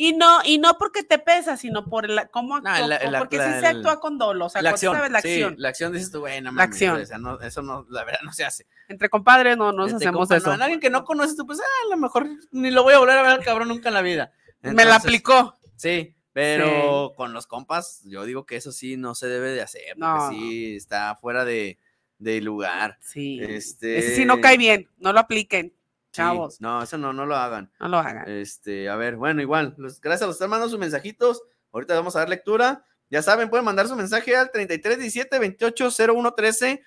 [0.01, 3.19] Y no, y no porque te pesa, sino por la, cómo No, actúa, la- la-
[3.19, 5.55] porque sí se actúa con dolo, o sea, la acción, sabes la sí, acción.
[5.57, 7.01] la acción dices tú, bueno, La acción.
[7.01, 8.65] o sea, no, eso no, la verdad no se hace.
[8.87, 10.47] Entre compadres no nos Este, hacemos compa, eso.
[10.47, 12.93] no, en alguien que no conoces tú, pues ah, a lo mejor ni lo voy
[12.93, 14.31] a volver a ver al cabrón nunca en la vida.
[14.61, 15.59] Me la aplicó.
[15.75, 19.97] Sí, pero con los compas, yo digo que eso sí no se debe de hacer,
[19.99, 21.77] porque sí está fuera de,
[22.19, 22.97] de lugar.
[23.01, 23.39] Sí.
[23.41, 25.73] Este, Ese sí no cae bien, no lo apliquen,
[26.12, 27.72] sí, chavos, no, eso no, no lo hagan.
[27.80, 28.30] no lo hagan.
[28.30, 31.41] Este, a ver, bueno, igual, los- gracias a los que están mandando sus mensajitos.
[31.72, 32.84] Ahorita vamos a dar lectura.
[33.12, 36.84] Ya saben, pueden mandar su mensaje al 3317 280113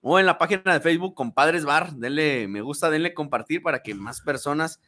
[0.00, 1.92] o en la página de Facebook Compadres Bar.
[1.94, 4.80] Denle me gusta, denle compartir para que más personas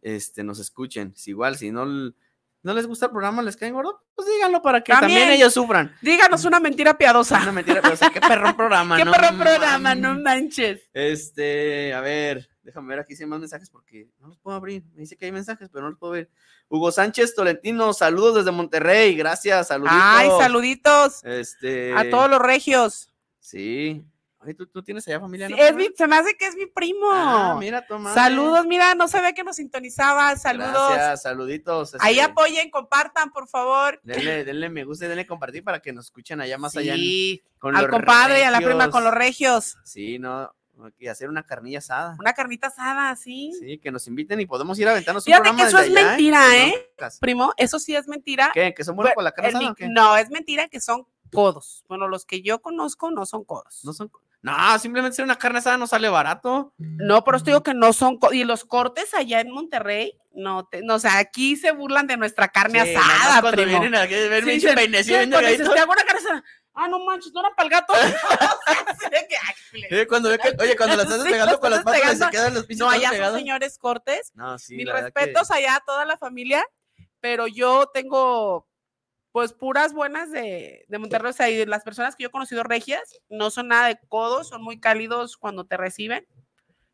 [0.00, 1.14] este, nos escuchen.
[1.16, 4.82] Si igual, si no, no les gusta el programa, les caen gordo, pues díganlo para
[4.82, 5.38] que también, También.
[5.40, 5.94] ellos sufran.
[6.00, 7.40] Díganos una mentira piadosa.
[7.42, 9.94] Una mentira, sea, qué perrón programa, ¿Qué no perro programa?
[9.94, 10.88] No manches.
[10.92, 14.82] Este, a ver, déjame ver aquí si hay más mensajes porque no los puedo abrir.
[14.94, 16.30] Me dice que hay mensajes, pero no los puedo ver.
[16.68, 19.98] Hugo Sánchez Tolentino, saludos desde Monterrey, gracias, saluditos.
[20.00, 23.12] Ay, saluditos Este, a todos los regios.
[23.40, 24.04] Sí.
[24.44, 25.58] Ay, ¿tú, tú tienes allá familia, Sí, ¿no?
[25.62, 27.06] es mi- se me hace que es mi primo.
[27.12, 28.12] Ah, mira, toma.
[28.12, 30.34] Saludos, mira, no sabía que nos sintonizaba.
[30.36, 30.72] Saludos.
[30.94, 31.94] Gracias, saluditos.
[32.00, 34.00] Ahí este, apoyen, compartan, por favor.
[34.02, 36.94] Denle, denle me gusta y denle compartir para que nos escuchen allá más allá.
[36.96, 39.76] Sí, con al compadre y a la prima con los regios.
[39.84, 40.52] Sí, no,
[40.98, 42.16] y hacer una carnilla asada.
[42.18, 43.52] Una carnita asada, sí.
[43.58, 45.90] Sí, que nos inviten y podemos ir a aventarnos un Fíjate programa que eso desde
[45.92, 46.74] es allá, mentira, con ¿eh?
[47.20, 48.50] Primo, eso sí es mentira.
[48.54, 48.74] ¿Qué?
[48.74, 49.88] ¿Que son buenos Bueno, con la carne asada mi- o qué?
[49.88, 51.84] No, es mentira que son codos.
[51.88, 53.80] Bueno, los que yo conozco no son codos.
[53.84, 54.10] No son.
[54.42, 56.74] No, simplemente ser una carne asada no sale barato.
[56.78, 60.82] No, pero esto digo que no son y los cortes allá en Monterrey, no, te,
[60.82, 63.78] no, o sea, aquí se burlan de nuestra carne Sí, asada, cuando primo.
[63.80, 64.14] vienen a Sí,
[64.50, 65.70] dicen, peinecillo sí, cuando dices.
[65.72, 66.44] "Te hago una carne asada".
[66.74, 67.92] Ah, no manches, no era para el gato.
[69.72, 72.54] Sí, cuando ve que, oye, cuando la estás pegando las con las patas se quedan
[72.54, 73.38] los pinches no, allá son pegados.
[73.38, 74.30] señores cortes.
[74.34, 76.64] No, sí, Mis verdad que- respetos allá a toda la familia,
[77.20, 78.68] pero yo tengo
[79.32, 81.30] pues puras buenas de, de Monterrey.
[81.30, 84.48] O sea, y las personas que yo he conocido regias no son nada de codos,
[84.48, 86.26] son muy cálidos cuando te reciben.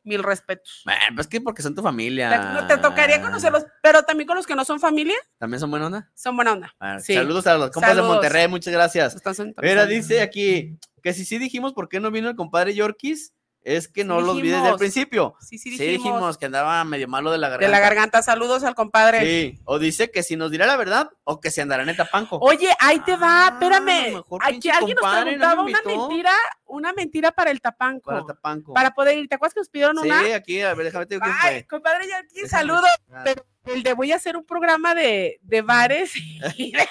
[0.08, 0.82] Mil respetos.
[0.84, 2.66] Bueno, pues que porque son tu familia.
[2.66, 5.86] Te, te tocaría conocerlos, pero también con los que no son familia, ¿También son buena
[5.86, 6.10] onda?
[6.14, 6.74] son buena onda.
[7.00, 7.14] Sí.
[7.14, 8.08] Saludos a los compas Saludos.
[8.08, 9.16] de Monterrey, muchas gracias.
[9.62, 13.32] Mira, dice aquí que si sí dijimos por qué no vino el compadre Yorkis,
[13.64, 14.78] es que Sí no los vi desde el dijimos.
[14.78, 15.36] principio.
[15.40, 16.04] Sí, sí, Sí dijimos.
[16.04, 17.66] dijimos que andaba medio malo de la garganta.
[17.66, 19.20] De la garganta, saludos al compadre.
[19.20, 22.38] Sí, o dice que si nos dirá la verdad o que se andará en Tapanco.
[22.40, 24.12] Oye, ahí te va, Ah, espérame.
[24.14, 26.32] mejor Aquí alguien nos compadre, no me preguntaba una mentira,
[26.66, 28.10] una mentira para el tapanco.
[28.10, 28.72] Para Tapanco.
[28.74, 29.28] Para poder ir.
[29.28, 30.34] ¿Te acuerdas que nos pidieron sí, una?
[30.36, 32.84] aquí, a ver, déjame te digo Ay, compadre Yankee, Déjame saludos.
[33.24, 36.12] Pero el de voy a hacer un programa de, de bares.
[36.56, 36.88] y de-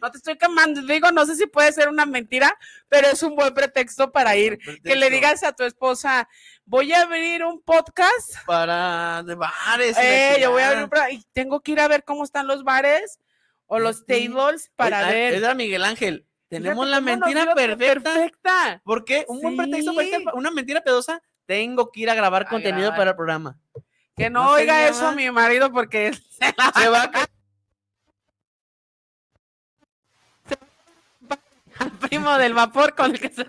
[0.00, 2.56] no te estoy quemando, digo, no sé si puede ser una mentira,
[2.88, 4.58] pero es un buen pretexto para ir.
[4.84, 6.28] Que le digas a tu esposa,
[6.64, 8.34] voy a abrir un podcast.
[8.46, 9.96] Para de bares.
[9.98, 10.84] Eh, yo voy a abrir chingada.
[10.84, 13.18] un programa y tengo que ir a ver cómo están los bares
[13.66, 15.34] o los tables para Oye, ver.
[15.34, 16.26] Era Miguel Ángel.
[16.48, 18.12] Tenemos Fíjate la mentira perfecta.
[18.14, 18.82] perfecta.
[18.84, 19.24] ¿Por qué?
[19.28, 20.24] Un buen pretexto para irte Sí.
[20.28, 21.22] a- una mentira pedosa.
[21.46, 22.96] Tengo que ir a grabar A contenido grabar.
[22.98, 23.58] para el programa.
[24.20, 27.10] Que no, ¿No oiga eso a mi marido porque se la Se va a
[31.78, 33.46] al primo del vapor con el que se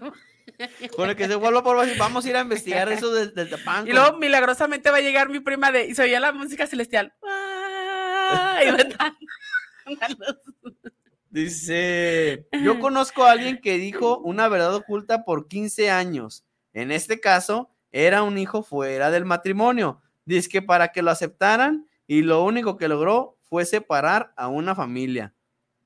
[0.95, 3.89] con el que se vuelva por vamos a ir a investigar eso del, del Tapanco.
[3.89, 7.13] Y luego milagrosamente va a llegar mi prima de y se oía la música celestial.
[7.22, 8.61] ¡Ah!
[8.63, 9.93] Y.
[11.30, 16.45] Dice, yo conozco a alguien que dijo una verdad oculta por 15 años.
[16.72, 20.01] En este caso, era un hijo fuera del matrimonio.
[20.26, 24.76] Dice que para que lo aceptaran y lo único que logró fue separar a una
[24.76, 25.34] familia.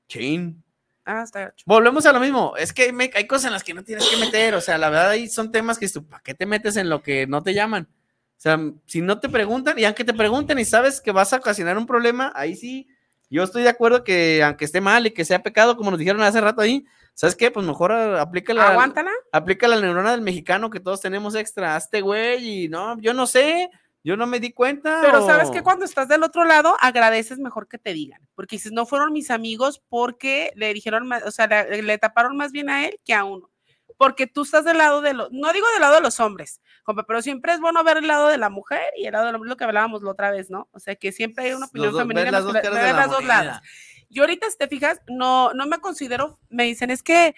[0.08, 0.62] Chin.
[1.04, 1.64] Ah, está gacho.
[1.66, 2.54] Volvemos a lo mismo.
[2.56, 4.54] Es que me- hay cosas en las que no tienes que meter.
[4.54, 7.26] O sea, la verdad, ahí son temas que ¿para qué te metes en lo que
[7.26, 7.88] no te llaman?
[7.90, 11.36] O sea, si no te preguntan, y aunque te pregunten y sabes que vas a
[11.36, 12.88] ocasionar un problema, ahí sí,
[13.30, 16.20] yo estoy de acuerdo que aunque esté mal y que sea pecado, como nos dijeron
[16.22, 16.84] hace rato ahí,
[17.14, 17.50] ¿sabes qué?
[17.50, 19.10] Pues mejor aplica la, Aguántala.
[19.32, 21.76] aplica la neurona del mexicano que todos tenemos extra.
[21.76, 23.70] Hazte güey y no, yo no sé,
[24.06, 25.00] yo no me di cuenta.
[25.02, 28.20] Pero sabes que cuando estás del otro lado, agradeces mejor que te digan.
[28.36, 32.36] Porque si no fueron mis amigos, porque le dijeron más, o sea, le, le taparon
[32.36, 33.50] más bien a él que a uno.
[33.98, 37.02] Porque tú estás del lado de los, no digo del lado de los hombres, compa,
[37.04, 39.48] pero siempre es bueno ver el lado de la mujer y el lado del hombre,
[39.48, 40.68] lo que hablábamos la otra vez, ¿no?
[40.72, 42.22] O sea, que siempre hay una opinión dos- femenina.
[42.24, 43.60] ver las dos masculina, caras de la las dos lados.
[44.08, 47.34] Yo ahorita, si te fijas, no, no me considero, me dicen, es que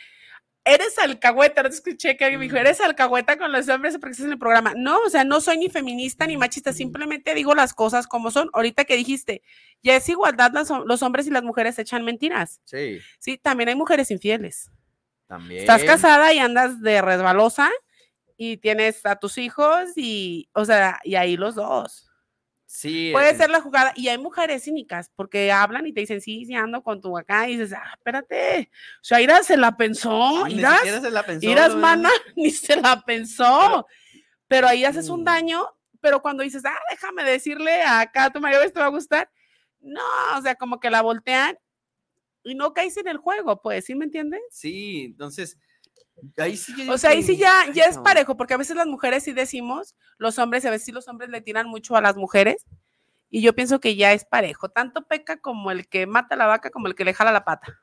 [0.68, 2.60] eres alcahueta, no te escuché que alguien me dijo, Mm.
[2.60, 4.74] eres alcahueta con los hombres porque estás en el programa.
[4.76, 8.50] No, o sea, no soy ni feminista ni machista, simplemente digo las cosas como son.
[8.52, 9.42] Ahorita que dijiste,
[9.82, 12.60] ya es igualdad, las los hombres y las mujeres echan mentiras.
[12.64, 13.00] Sí.
[13.18, 14.70] Sí, también hay mujeres infieles.
[15.26, 15.60] También.
[15.60, 17.70] Estás casada y andas de resbalosa
[18.36, 22.07] y tienes a tus hijos y, o sea, y ahí los dos.
[22.70, 23.08] Sí.
[23.12, 23.94] Puede eh, ser la jugada.
[23.96, 27.48] Y hay mujeres cínicas porque hablan y te dicen, sí, sí, ando con tu acá.
[27.48, 28.70] Y dices, ah, espérate.
[29.00, 30.46] O sea, Ira se la pensó.
[30.46, 33.86] ni Iras, siquiera se la pensó, Iras, mana, ni se la pensó.
[34.48, 35.24] Pero ahí haces un Mm.
[35.24, 35.66] daño.
[36.00, 39.30] Pero cuando dices, ah, déjame decirle acá a tu marido, esto va a gustar.
[39.80, 40.02] No,
[40.36, 41.58] o sea, como que la voltean
[42.44, 44.42] y no caes en el juego, pues, ¿sí me entiendes?
[44.50, 45.56] Sí, entonces.
[46.36, 46.88] Ahí sí.
[46.88, 49.94] O sea, ahí sí ya, ya es parejo, porque a veces las mujeres sí decimos,
[50.18, 52.64] los hombres, a veces sí los hombres le tiran mucho a las mujeres,
[53.30, 54.68] y yo pienso que ya es parejo.
[54.68, 57.44] Tanto peca como el que mata a la vaca como el que le jala la
[57.44, 57.78] pata.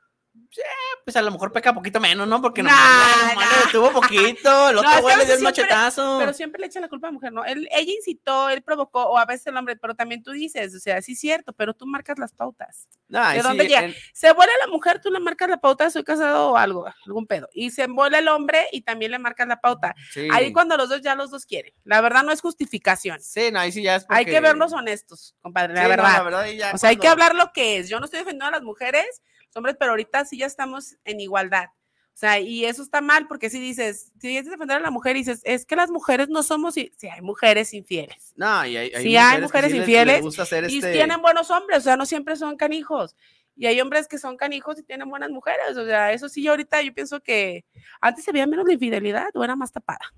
[1.04, 2.40] Pues a lo mejor peca poquito menos, ¿no?
[2.42, 3.92] Porque no, Nah, nah.
[3.92, 4.68] poquito.
[4.70, 6.16] El No, otro que güey le dio el machetazo.
[6.18, 7.44] Pero siempre le echan la culpa a la mujer, ¿no?
[7.44, 10.78] Él, ella incitó, él provocó, o a veces el hombre, pero también tú dices, o
[10.80, 12.88] sea, sí es cierto, pero tú marcas las pautas.
[13.08, 13.84] Nah, ¿de dónde sí, llega?
[13.84, 17.26] en- Se vuela la mujer, tú le marcas la pauta, soy casado o algo, algún
[17.26, 17.48] pedo.
[17.52, 19.94] Y se vuela el hombre y también le marcas la pauta.
[20.12, 20.28] sí.
[20.32, 21.72] Ahí cuando los dos ya los dos quieren.
[21.84, 23.20] La verdad no es justificación.
[23.22, 25.88] Sí, no, ahí sí ya es Hay que porque- vernos honestos, compadre, la Sí, no,
[25.90, 26.24] verdad.
[26.24, 27.88] verdad, ya O sea, hay que cuando- hablar lo que es.
[27.88, 31.20] Yo no estoy defendiendo a las mujeres, los hombres, pero ahorita sí ya estamos en
[31.20, 31.66] igualdad.
[32.14, 35.16] O sea, y eso está mal porque si dices, si quieres defender a la mujer
[35.16, 38.32] y dices, es que las mujeres no somos, si hay mujeres infieles.
[38.36, 39.04] No, y hay, hay
[39.36, 41.96] que mujeres sí les- infieles les gusta hacer Y este- tienen buenos hombres, o sea,
[41.98, 43.14] no siempre son canijos.
[43.54, 45.76] Y hay hombres que son canijos y tienen buenas mujeres.
[45.76, 47.64] O sea, eso sí, yo ahorita yo pienso que
[48.02, 50.12] antes se veía menos la infidelidad o era más tapada.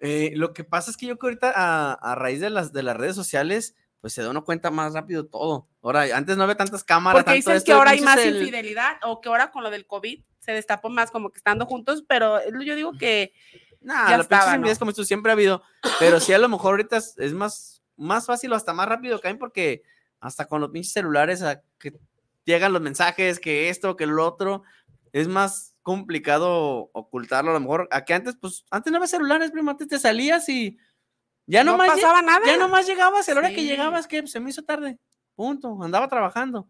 [0.00, 2.72] Eh, lo que pasa es que yo creo que ahorita a, a raíz de las,
[2.72, 5.68] de las redes sociales, pues se da uno cuenta más rápido todo.
[5.82, 7.22] Ahora, antes no había tantas cámaras.
[7.24, 9.86] Porque tanto dicen que ahora hay más el- infidelidad o que ahora con lo del
[9.86, 13.32] COVID se destapó más como que estando juntos, pero es lo- yo digo que
[13.80, 14.54] Nah, Ya pinches estaba, ¿no?
[14.56, 15.62] envidias como esto siempre ha habido,
[16.00, 19.20] pero sí a lo mejor ahorita es, es más, más fácil o hasta más rápido
[19.20, 19.82] caen porque
[20.18, 21.92] hasta con los pinches celulares a que
[22.44, 24.64] llegan los mensajes, que esto, que lo otro,
[25.12, 27.88] es más complicado ocultarlo a lo mejor.
[27.92, 30.78] Aquí antes, pues, antes no había celulares, primo, antes te salías y
[31.46, 32.44] ya no, nomás, pasaba nada.
[32.46, 33.66] ya nomás llegabas, a la hora que Sí.
[33.66, 34.98] llegabas, que se me hizo tarde,
[35.34, 36.68] punto, andaba trabajando.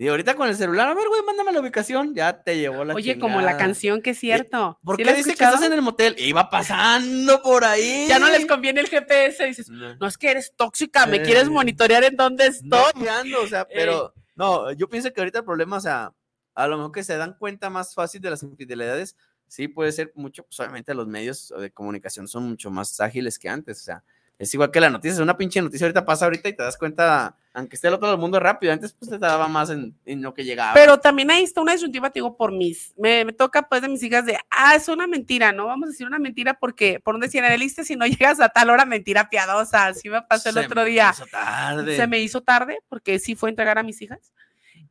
[0.00, 2.94] Y ahorita con el celular, a ver, güey, mándame la ubicación, ya te llevó la
[2.94, 4.78] Oye, como la canción que es cierto.
[4.84, 6.14] ¿Por ¿Sí qué dice que estás en el motel?
[6.18, 8.06] Iba pasando por ahí.
[8.08, 9.96] Ya no les conviene el GPS, dices, No.
[9.96, 11.22] no es que eres tóxica, me Eh.
[11.22, 13.02] quieres monitorear en dónde No, estoy.
[13.02, 16.12] tirando, o sea, pero no, yo pienso que ahorita el problema, o sea,
[16.54, 19.16] a lo mejor que se dan cuenta más fácil de las infidelidades,
[19.48, 23.48] sí puede ser mucho, pues obviamente los medios de comunicación son mucho más ágiles que
[23.48, 24.04] antes, o sea,
[24.38, 27.34] es igual que la noticia, una pinche noticia ahorita pasa ahorita y te das cuenta,
[27.52, 30.32] aunque esté el otro del mundo rápido, antes pues te daba más en, en lo
[30.32, 30.74] que llegaba.
[30.74, 33.88] Pero también ahí está una disyuntiva, te digo, por mis, me, me toca pues de
[33.88, 35.66] mis hijas de, ah, es una mentira, ¿no?
[35.66, 38.48] Vamos a decir una mentira porque, por donde decían en el si no llegas a
[38.48, 41.10] tal hora, mentira piadosa, así me pasó el Se otro me día.
[41.12, 41.96] hizo tarde.
[41.96, 44.32] Se me hizo tarde porque sí fue a entregar a mis hijas.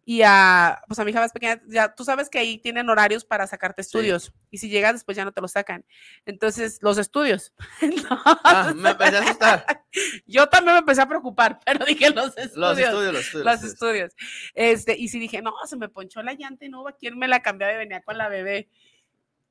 [0.09, 3.25] Y a, pues a mi hija más pequeña, ya tú sabes que ahí tienen horarios
[3.25, 4.31] para sacarte estudios.
[4.49, 5.83] Y si llegas después ya no te los sacan.
[6.25, 7.53] Entonces, los estudios.
[8.45, 9.65] Ah, me empecé a asustar.
[10.25, 12.55] Yo también me empecé a preocupar, pero dije los estudios.
[12.55, 13.45] Los estudios, los estudios.
[13.45, 14.13] Los estudios.
[14.53, 17.27] Este, y si dije, no, se me ponchó la llanta y no hubo quien me
[17.27, 18.69] la cambiaba y venía con la bebé.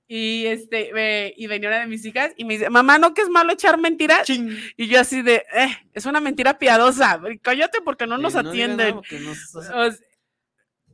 [0.08, 3.20] Y este, me- y venía una de mis hijas y me dice, mamá, ¿no que
[3.20, 4.22] es malo echar mentiras?
[4.22, 4.56] Ching.
[4.78, 8.78] Y yo así de, eh, es una mentira piadosa, cállate porque no nos digas atienden.
[8.78, 10.06] nada porque no- o sea, O sea,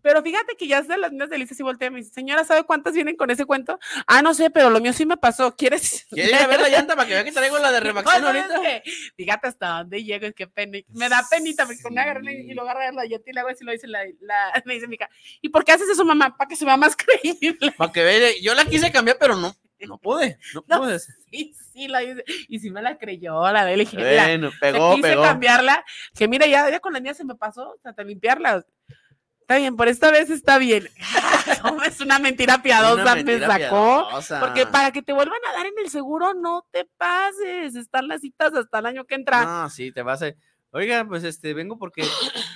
[0.02, 2.12] pero fíjate que ya es de las niñas de Lisa y voltea y me dice,
[2.12, 3.78] señora, ¿sabe cuántas vienen con ese cuento?
[4.06, 5.54] Ah, no sé, pero lo mío sí me pasó.
[5.56, 6.06] ¿Quieres?
[6.10, 8.60] ¿Quiere ir a ver la llanta para que vea que traigo la de ¿sabes ahorita?
[8.60, 8.82] qué?
[9.16, 10.78] Fíjate hasta dónde llego, es que pena.
[10.90, 13.64] Me da penita, porque me agarré y lo agarré la llanta y le hago así,
[13.64, 15.08] lo dice la, la- me dice mi hija,
[15.40, 16.36] ¿y por qué haces eso, mamá?
[16.36, 17.72] Para que se vea más creíble.
[17.76, 20.78] Para que vea, yo la quise cambiar, pero no, no pude, no No.
[20.78, 20.98] pude.
[20.98, 22.24] Sí, sí, la dice.
[22.48, 25.22] Y sí me la creyó, la de Bueno, te pegó, quise pegó.
[25.22, 25.84] cambiarla.
[26.14, 28.64] Que mira, ya, ya con la niña se me pasó hasta limpiarla.
[29.42, 30.88] Está bien, por esta vez está bien.
[31.86, 34.06] Es una mentira piadosa, Una me sacó.
[34.08, 34.40] piadosa.
[34.40, 37.74] Porque para que te vuelvan a dar en el seguro, no te pases.
[37.74, 39.44] Están las citas hasta el año que entra.
[39.44, 40.32] No, sí, te vas a...
[40.70, 42.02] Oiga, pues este, vengo porque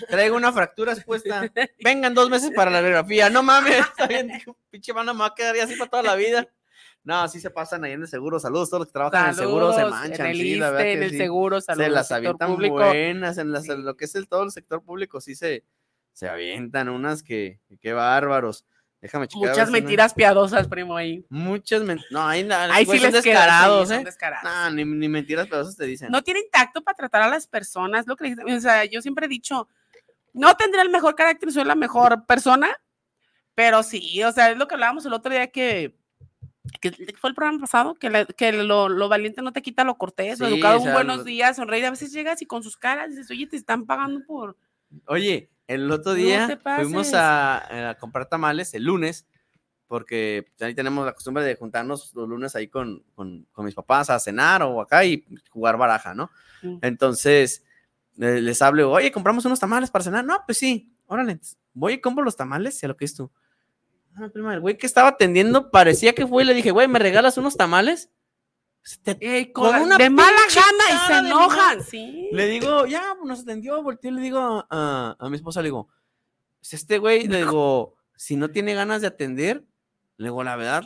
[0.09, 1.51] traigo una fractura expuesta.
[1.84, 3.28] Vengan dos meses para la radiografía.
[3.28, 4.30] No mames, está bien.
[4.70, 6.49] Pinche mano, me va a quedar así para toda la vida.
[7.03, 8.41] No, sí se pasan ahí en el seguro.
[8.41, 10.26] Saludos a todos los que trabajan en el seguro, se manchan.
[10.26, 11.16] En el sí, la verdad en el sí.
[11.18, 12.74] seguro, saludos se las avientan público.
[12.76, 15.64] buenas en, las- en lo que es el todo el sector público, sí se,
[16.16, 18.64] se avientan unas que, que qué bárbaros.
[19.02, 19.50] Déjame checar.
[19.50, 21.26] Muchas mentiras piadosas, primo, ahí.
[21.28, 22.10] Muchas mentiras.
[22.10, 24.04] No, ahí, Ahí sí son les queda, sí, descarados, son ¿eh?
[24.04, 24.50] descarados.
[24.50, 26.10] No, ni, ni mentiras pedazos te dicen.
[26.10, 29.28] no tienen tacto para tratar a las personas, lo que o sea, yo siempre he
[29.28, 29.68] dicho,
[30.32, 32.74] no tendré el mejor carácter, soy la mejor persona,
[33.54, 35.98] pero sí, o sea, es lo que hablábamos el otro día que,
[36.80, 39.98] que fue el programa pasado, que, la- que lo, lo valiente no te quita lo
[39.98, 42.46] cortés, lo Sí, educado, o sea, un buenos lo- días, sonreír, a veces llegas y
[42.46, 44.56] con sus caras dices, oye, te están pagando por...
[45.06, 49.26] Oye, el otro día fuimos a, a comprar tamales el lunes
[49.86, 54.10] porque ahí tenemos la costumbre de juntarnos los lunes ahí con, con, con mis papás
[54.10, 56.30] a cenar o acá y jugar baraja, ¿no?
[56.62, 56.78] Mm.
[56.82, 57.62] Entonces
[58.18, 60.24] eh, les hablo, oye, compramos unos tamales para cenar.
[60.24, 61.38] No, pues sí, órale,
[61.72, 63.30] voy y compro los tamales y a lo que es tú.
[64.16, 66.98] Ah, prima, el güey que estaba atendiendo parecía que fue y le dije, güey, ¿me
[66.98, 68.10] regalas unos tamales?
[69.03, 71.82] Te- Ey, con con- una de mala gana y se enojan.
[71.82, 72.28] Sí.
[72.32, 75.66] Le digo, ya, nos atendió, volteé y le digo a, a- a mi esposa, le
[75.68, 75.89] digo,
[76.61, 79.64] pues este güey, le digo, si no tiene ganas de atender,
[80.16, 80.84] le digo, la verdad,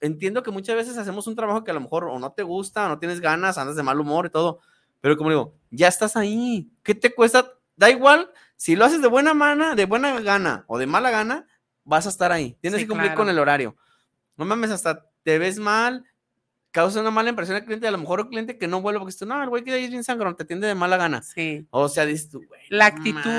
[0.00, 2.84] entiendo que muchas veces hacemos un trabajo que a lo mejor o no te gusta,
[2.86, 4.60] o no tienes ganas, andas de mal humor y todo,
[5.00, 7.52] pero como le digo, ya estás ahí, ¿qué te cuesta?
[7.76, 11.46] Da igual, si lo haces de buena mano, de buena gana o de mala gana,
[11.84, 13.20] vas a estar ahí, tienes Sí, que cumplir claro.
[13.22, 13.76] con el horario.
[14.36, 16.04] No mames, hasta te ves mal,
[16.72, 19.12] causa una mala impresión al cliente, a lo mejor el cliente que no vuelve porque
[19.12, 21.22] dice, no, el güey que ahí es bien sangrón, te atiende de mala gana.
[21.22, 21.66] Sí.
[21.70, 22.62] O sea, dices tú, güey.
[22.70, 23.30] La actitud,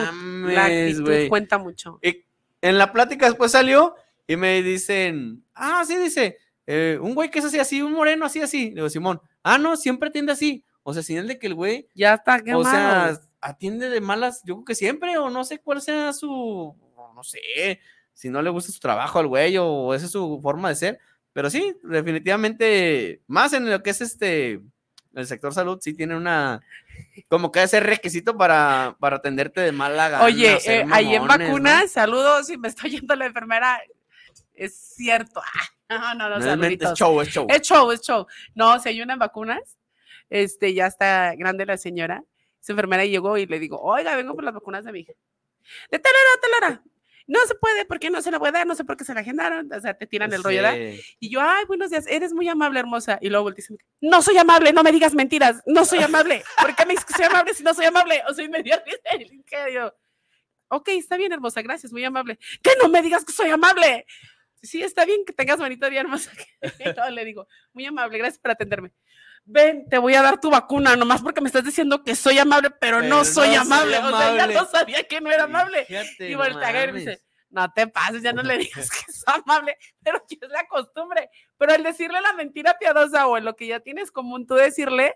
[0.46, 2.00] la actitud cuenta mucho.
[2.02, 2.24] Y
[2.62, 3.96] en la plática después salió
[4.28, 8.26] y me dicen, ah, sí, dice, eh, un güey que es así, así, un moreno,
[8.26, 8.70] así, así.
[8.70, 10.64] Le digo, Simón, ah, no, siempre atiende así.
[10.84, 12.62] O sea, señal de que el güey, Ya está quemado.
[12.62, 16.76] o sea, atiende de malas, yo creo que siempre, o no sé cuál sea su,
[17.16, 17.80] no sé,
[18.14, 21.00] si no le gusta su trabajo al güey o esa es su forma de ser.
[21.34, 24.62] Pero sí, definitivamente, más en lo que es este,
[25.16, 26.62] el sector salud, sí tiene una,
[27.28, 30.24] como que ese requisito para, para atenderte de mala gana.
[30.26, 31.54] Oye, eh, ahí en mamones, ¿no?
[31.54, 33.82] vacunas, saludos, si me estoy yendo la enfermera,
[34.54, 35.42] es cierto.
[35.90, 37.48] Ah, no, no, no, es show, es show.
[37.50, 38.28] Es show, es show.
[38.54, 39.78] No, si hay una en vacunas,
[40.30, 42.24] este, ya está grande la señora,
[42.60, 45.14] su enfermera y llegó y le digo, oiga, vengo por las vacunas de mi hija.
[45.90, 46.84] De tal hora a tal hora.
[47.28, 49.14] No se puede, porque no se la voy a dar, no sé por qué se
[49.14, 50.78] la agendaron, o sea, te tiran el rollo, ¿verdad?
[51.20, 53.18] Y yo, ay, buenos días, eres muy amable, hermosa.
[53.22, 56.44] Y luego volteé y dice, no soy amable, no me digas mentiras, no soy amable.
[56.62, 58.22] ¿Por qué me dices que soy amable si no soy amable?
[58.30, 59.24] O soy medio risa.
[59.34, 59.94] Y que yo,
[60.68, 62.38] ok, está bien, hermosa, gracias, muy amable.
[62.62, 64.06] Que no me digas que soy amable.
[64.62, 66.32] Sí, está bien que tengas bonito día, hermosa.
[66.80, 68.94] Y luego le digo, muy amable, gracias por atenderme.
[69.46, 72.72] Ven, te voy a dar tu vacuna, nomás porque me estás diciendo que soy amable,
[72.72, 73.98] pero, Pero no soy no soy amable.
[73.98, 74.54] O sea, ya amable.
[74.56, 75.86] no sabía que no era amable.
[75.86, 79.24] Fíjate, Y voltea a y dice, no te pases, ya no le digas que es
[79.28, 81.30] amable, pero que es la costumbre.
[81.58, 85.16] Pero el decirle la mentira piadosa o en lo que ya tienes común tú decirle,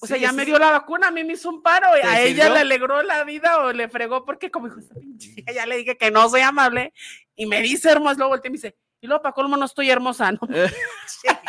[0.00, 2.06] o sea, ya me ella la vacuna, a mí me hizo un paro, y ¿Te
[2.06, 4.80] a ella le alegró la vida o le fregó porque como dijo,
[5.54, 6.92] ya le dije que no soy amable
[7.34, 9.90] y me dice hermosa, luego volteé y me dice, y luego para colmo no estoy
[9.90, 10.40] hermosa, ¿no?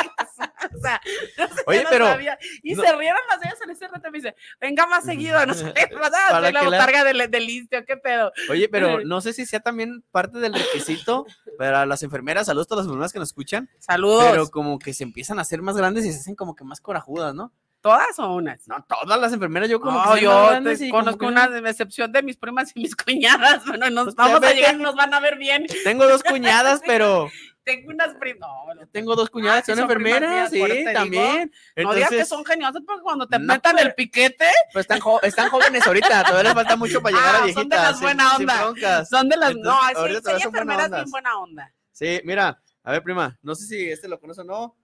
[0.77, 1.01] O sea,
[1.37, 2.37] no sé, Oye, pero sabía.
[2.63, 5.53] Y no- se rieron las ellas en ese rato me dice, venga más seguido, no
[5.53, 5.73] sé.
[6.29, 8.31] Para la botarga del, del listio, qué pedo.
[8.49, 11.25] Oye, pero no sé si sea también parte del requisito
[11.57, 14.25] para las enfermeras, saludos a todas las enfermeras que nos escuchan, Saludos.
[14.31, 16.79] pero como que se empiezan a hacer más grandes y se hacen como que más
[16.81, 17.51] corajudas, ¿no?
[17.81, 18.67] ¿Todas o unas?
[18.67, 22.11] No, todas las enfermeras yo como No, que yo te conozco que- una de excepción
[22.11, 23.65] de mis primas y mis cuñadas.
[23.65, 25.65] Bueno, nos Pues, vamos a llegar, nos van a ver bien.
[25.83, 27.29] Tengo dos cuñadas, pero
[27.67, 28.49] Tengo unas primas.
[28.75, 31.51] No, tengo dos cuñadas Ah, que sí, son son enfermeras, mías, sí, también.
[31.75, 35.01] no digas que son geniosas porque cuando te No, metan pero- el piquete, pues están,
[35.01, 37.69] jo- están jóvenes ahorita, todavía les falta mucho para llegar Ah, a son viejitas.
[37.79, 38.61] de las sin- buena sin onda.
[38.63, 39.09] broncas.
[39.09, 39.51] son de las.
[39.51, 41.73] Entonces, no, sí, hay son enfermeras bien buena onda.
[41.91, 44.77] Sí, mira, a ver, prima, no sé si este lo conoce o no.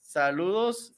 [0.00, 0.92] Saludos.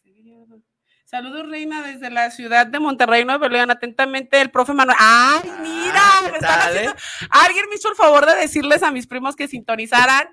[1.05, 3.69] Saludos, Reina, desde la ciudad de Monterrey, Nuevo León.
[3.73, 4.97] Atentamente, el profe Manuel.
[5.01, 5.95] ¡Ay, mira!
[6.01, 6.95] Ah, me ¿qué están haciendo- eh?
[7.31, 10.29] Alguien me hizo el favor de decirles a mis primos que sintonizaran,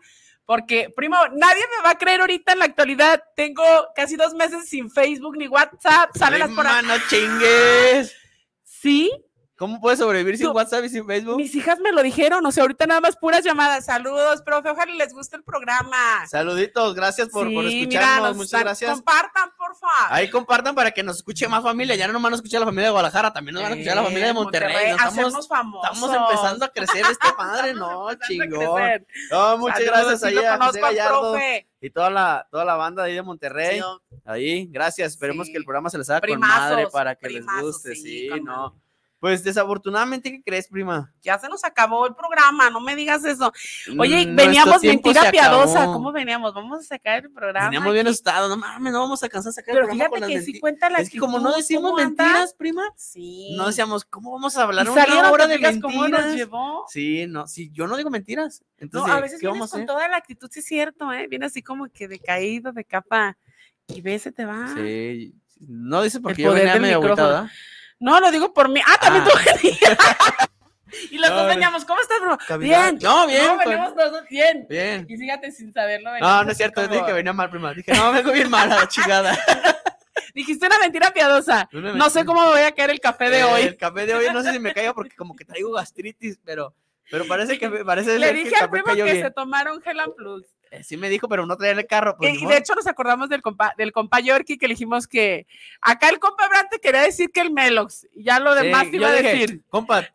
[0.48, 3.22] porque, primo, nadie me va a creer ahorita en la actualidad.
[3.36, 6.16] Tengo casi dos meses sin Facebook ni WhatsApp.
[6.16, 6.86] Salen las por ahí.
[6.86, 8.16] no chingues.
[8.64, 9.12] Sí,
[9.58, 11.38] ¿Cómo puedes sobrevivir sin WhatsApp y sin Facebook?
[11.38, 12.46] mis hijas me lo dijeron.
[12.46, 13.86] O sea, ahorita nada más puras llamadas.
[13.86, 14.70] Saludos, profe.
[14.70, 16.28] Ojalá les guste el programa.
[16.28, 18.92] Saluditos, gracias por, escucharnos, mira, muchas gracias.
[18.92, 19.96] Compartan, por favor.
[20.10, 21.96] Ahí compartan para que nos escuche más familia.
[21.96, 24.04] Ya no nomás nos escucha la familia de Guadalajara, también nos van a escuchar la
[24.04, 24.92] familia de Eh, Monterrey.
[24.92, 25.90] Nos estamos, famosos.
[25.92, 29.06] estamos empezando a crecer esta madre, Estamos no, chingón.
[29.32, 31.68] No, muchas Saludos, gracias sí ahí a José Gallardo profe.
[31.82, 33.80] y toda la, toda la banda de ahí de Monterrey.
[33.80, 35.14] Sí, Ahí, gracias.
[35.14, 35.54] Esperemos Sí.
[35.54, 37.96] que el programa se les haga con Primazos, madre para que les guste.
[37.96, 38.76] sí, Sí, con no.
[39.20, 41.12] Pues desafortunadamente, ¿qué crees, prima?
[41.24, 43.52] ya se nos acabó el programa, no me digas eso.
[43.98, 45.86] Oye, Mm, veníamos mentira piadosa.
[45.86, 46.54] ¿cómo veníamos?
[46.54, 47.66] Vamos a sacar el programa.
[47.70, 48.48] Veníamos bien asustados.
[48.48, 50.52] No mames, no vamos a cansar de sacar Pero el programa con fíjate que sí
[50.54, 53.56] menti- cuenta la Es que como no decimos mentiras, prima, Sí.
[53.58, 55.82] no decíamos, ¿cómo vamos a hablar una hora ¿te de mentiras?
[55.82, 56.86] cómo nos llevó.
[56.88, 58.62] Sí, no, sí, yo no digo mentiras.
[58.62, 61.12] No, Entonces, a veces ¿qué vienes vamos a con toda la actitud, sí es cierto,
[61.12, 61.28] ¿eh?
[61.28, 63.36] Viene así como que decaído, de capa,
[63.88, 64.68] y ves, se te va.
[64.76, 67.50] Sí, no dices porque El yo venía medio micrófono.
[68.00, 68.82] No, lo digo por mí.
[68.86, 69.30] Ah, también Ah.
[69.62, 69.68] tú
[71.12, 72.58] y los No, dos veníamos, ¿cómo estás, bro?
[72.60, 72.98] Bien.
[73.02, 73.68] No, bien, No, pues.
[73.68, 74.66] venimos los dos bien.
[74.70, 75.06] Bien.
[75.10, 76.12] Y fíjate, sin saberlo.
[76.20, 77.74] No, no es cierto, como- dije que venía mal, prima.
[77.74, 79.38] Dije, no, vengo bien mal a la chingada.
[80.34, 81.68] Dijiste una mentira piadosa.
[81.74, 83.62] Una No sé cómo me voy a caer el café de Eh, hoy.
[83.64, 86.76] El café de hoy no sé si me caiga porque como que traigo gastritis, pero
[87.10, 89.22] Pero parece que parece Le dije que al primo que bien.
[89.24, 90.44] se tomaron Helen Plus.
[90.72, 92.16] Eh, Sí me dijo, pero no traía el carro.
[92.18, 92.54] Pues, Y- ni y modo.
[92.54, 95.46] de hecho nos acordamos del compa, del compa Yorkie que le dijimos que
[95.82, 98.08] acá el compa Brante quería decir que el Melox.
[98.14, 99.62] Y ya lo demás Sí, iba a dije, decir.
[99.70, 100.08] compa,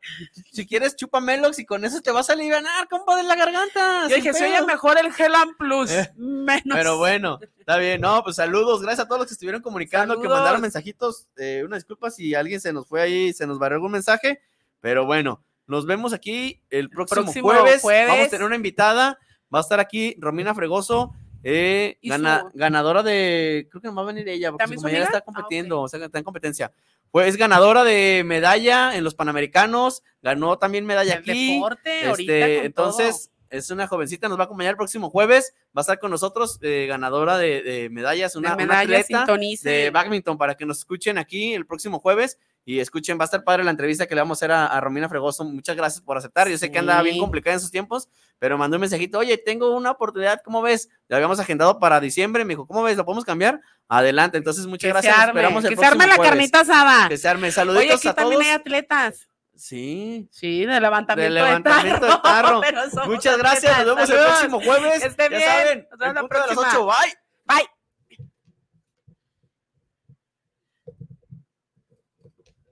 [0.53, 4.09] si quieres chupa Melox y con eso te vas a aliviar, compa, de la garganta.
[4.09, 4.67] Yo dije, se oye pedo".
[4.67, 5.91] mejor el Helen Plus.
[5.91, 6.63] Eh, menos.
[6.77, 8.01] Pero bueno, está bien.
[8.01, 8.83] No, pues saludos.
[8.83, 10.39] Gracias a todos los que estuvieron comunicando, que Saludos.
[10.39, 11.27] mandaron mensajitos.
[11.37, 14.41] Eh, una disculpa si alguien se nos fue ahí, se nos barrió algún mensaje.
[14.81, 17.81] Pero bueno, nos vemos aquí el próximo, Próximo jueves.
[17.83, 18.09] jueves.
[18.09, 19.19] Vamos a tener una invitada.
[19.53, 21.13] Va a estar aquí Romina Fregoso.
[21.45, 23.67] eh, gana- ganadora de.
[23.71, 25.89] Creo que no va a venir ella, porque ¿También su compañera está Ah, compitiendo, o
[25.89, 26.71] sea, está en competencia.
[27.11, 30.03] Pues ganadora de medalla en los Panamericanos.
[30.23, 31.55] Ganó también medalla el aquí.
[31.55, 35.53] deporte ahorita Este, con entonces, es una jovencita, nos va a acompañar el próximo jueves.
[35.77, 39.19] Va a estar con nosotros, eh, ganadora de, de medallas, una, de una medallas, atleta
[39.27, 39.69] sintonice.
[39.69, 43.43] de badminton para que nos escuchen aquí el próximo jueves y escuchen, va a estar
[43.45, 45.45] padre la entrevista que le vamos a hacer a, a Romina Fregoso.
[45.45, 46.49] Muchas gracias por aceptar.
[46.49, 48.09] Yo sé que andaba bien complicada en sus tiempos,
[48.39, 50.89] pero mandó un mensajito, oye, tengo una oportunidad, ¿cómo ves?
[51.09, 52.97] La habíamos agendado para diciembre, me dijo, ¿cómo ves?
[52.97, 53.61] ¿Lo podemos cambiar?
[53.89, 55.15] Adelante, entonces muchas que gracias.
[55.15, 56.31] se nos arme, esperamos el que se arme la jueves.
[56.31, 57.09] carnita asada.
[57.09, 57.47] Que se arme.
[57.49, 58.47] Oye, Saluditos aquí a también todos.
[58.47, 59.29] hay atletas.
[59.55, 60.29] Sí.
[60.33, 62.63] Sí, de levantamiento De levantamiento de tarro.
[63.07, 65.05] Muchas gracias, nos vemos el próximo jueves.
[65.05, 65.43] Esté ya bien.
[65.51, 66.69] saben, Nos vemos la de las próxima.
[66.73, 67.57] 8, bye.
[67.57, 67.67] Bye.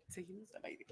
[0.08, 0.86] Seguimos al aire.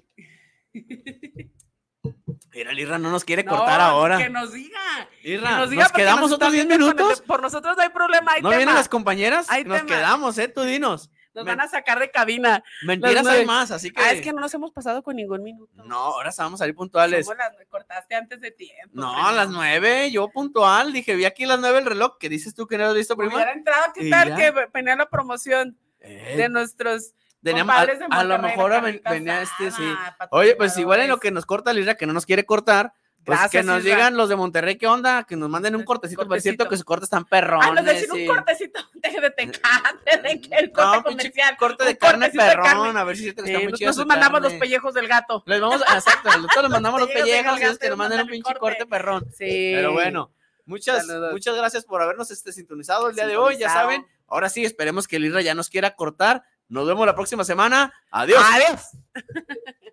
[2.52, 4.18] Mira, el Irra no nos quiere No, cortar ahora.
[4.18, 4.78] Que nos diga.
[5.22, 7.20] Irra, nos nos, diga porque quedamos nos otros 10 está viendo con el minutos.
[7.26, 8.32] Por nosotros no hay problema.
[8.32, 8.58] Hay ¿No tema.
[8.58, 9.46] vienen las compañeras?
[9.50, 9.88] Hay nos tema.
[9.88, 10.48] quedamos, ¿eh?
[10.48, 11.10] Tú dinos.
[11.34, 12.64] Nos van a sacar de cabina.
[12.84, 13.44] Mentiras hay nueve.
[13.46, 14.00] más, así que...
[14.02, 15.84] Ah, es que no nos hemos pasado con ningún minuto.
[15.84, 17.26] No, ahora vamos a salir puntuales.
[17.26, 18.88] Somos las- cortaste antes de tiempo.
[18.94, 20.92] No, a las 9, yo puntual.
[20.92, 22.16] Dije, vi aquí las 9 el reloj.
[22.18, 23.34] ¿Qué dices tú que no has visto, prima?
[23.34, 24.36] Hubiera entrado, ¿qué tal ya.
[24.36, 27.12] que venía la promoción Eh, de nuestros
[27.42, 27.86] teníamos- a,
[28.18, 28.72] a lo mejor
[29.10, 29.84] venía este, sí.
[30.30, 32.92] Oye, pues igual en lo que nos corta el Irra, que no nos quiere cortar,
[33.24, 33.94] pues que Gracias, nos Isra.
[33.96, 35.24] digan los de Monterrey, ¿qué onda?
[35.24, 37.68] Que nos manden un cortecito, por cierto, que su corte están perrones.
[37.70, 38.28] Ah, nos decían sí.
[38.28, 41.56] un cortecito de, de tecate, de que el corte No, comercial.
[41.58, 43.00] corte de carne cortecito de perrón, carne.
[43.00, 44.48] a ver si es cierto que Sí, está muy chido nosotros mandamos carne.
[44.54, 45.42] los pellejos del gato.
[45.46, 48.60] Les vamos, exacto, nosotros les mandamos los Pellejos ellos que nos manden un pinche corte.
[48.60, 49.26] corte perrón.
[49.36, 49.72] Sí.
[49.74, 50.32] Pero bueno,
[50.64, 51.32] muchas, Saludos.
[51.32, 54.06] muchas gracias por habernos este, sintonizado el día de hoy, ya saben.
[54.26, 56.44] Ahora sí, esperemos que el Irra ya nos quiera cortar.
[56.68, 57.92] Nos vemos la próxima semana.
[58.10, 58.42] Adiós.
[58.52, 58.82] Adiós.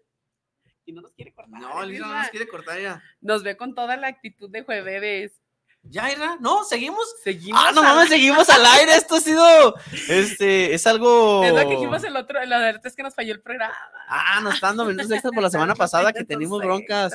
[0.85, 1.59] y no nos quiere cortar.
[1.59, 3.03] No, el Irra no nos quiere cortar ya.
[3.21, 5.41] Nos ve con toda la actitud de jueves.
[5.87, 6.37] ¿Ya, Irra?
[6.39, 6.63] ¿No?
[6.63, 7.05] ¿Seguimos?
[7.23, 7.61] Seguimos.
[7.63, 8.95] Ah, no mames, seguimos al aire.
[8.95, 9.75] Esto ha sido,
[10.09, 11.43] este, es algo...
[11.43, 13.75] Es lo que dijimos el otro, la verdad es que nos falló el programa.
[14.07, 17.13] Ah, nos están dando minutos extras por la semana pasada que tenemos broncas.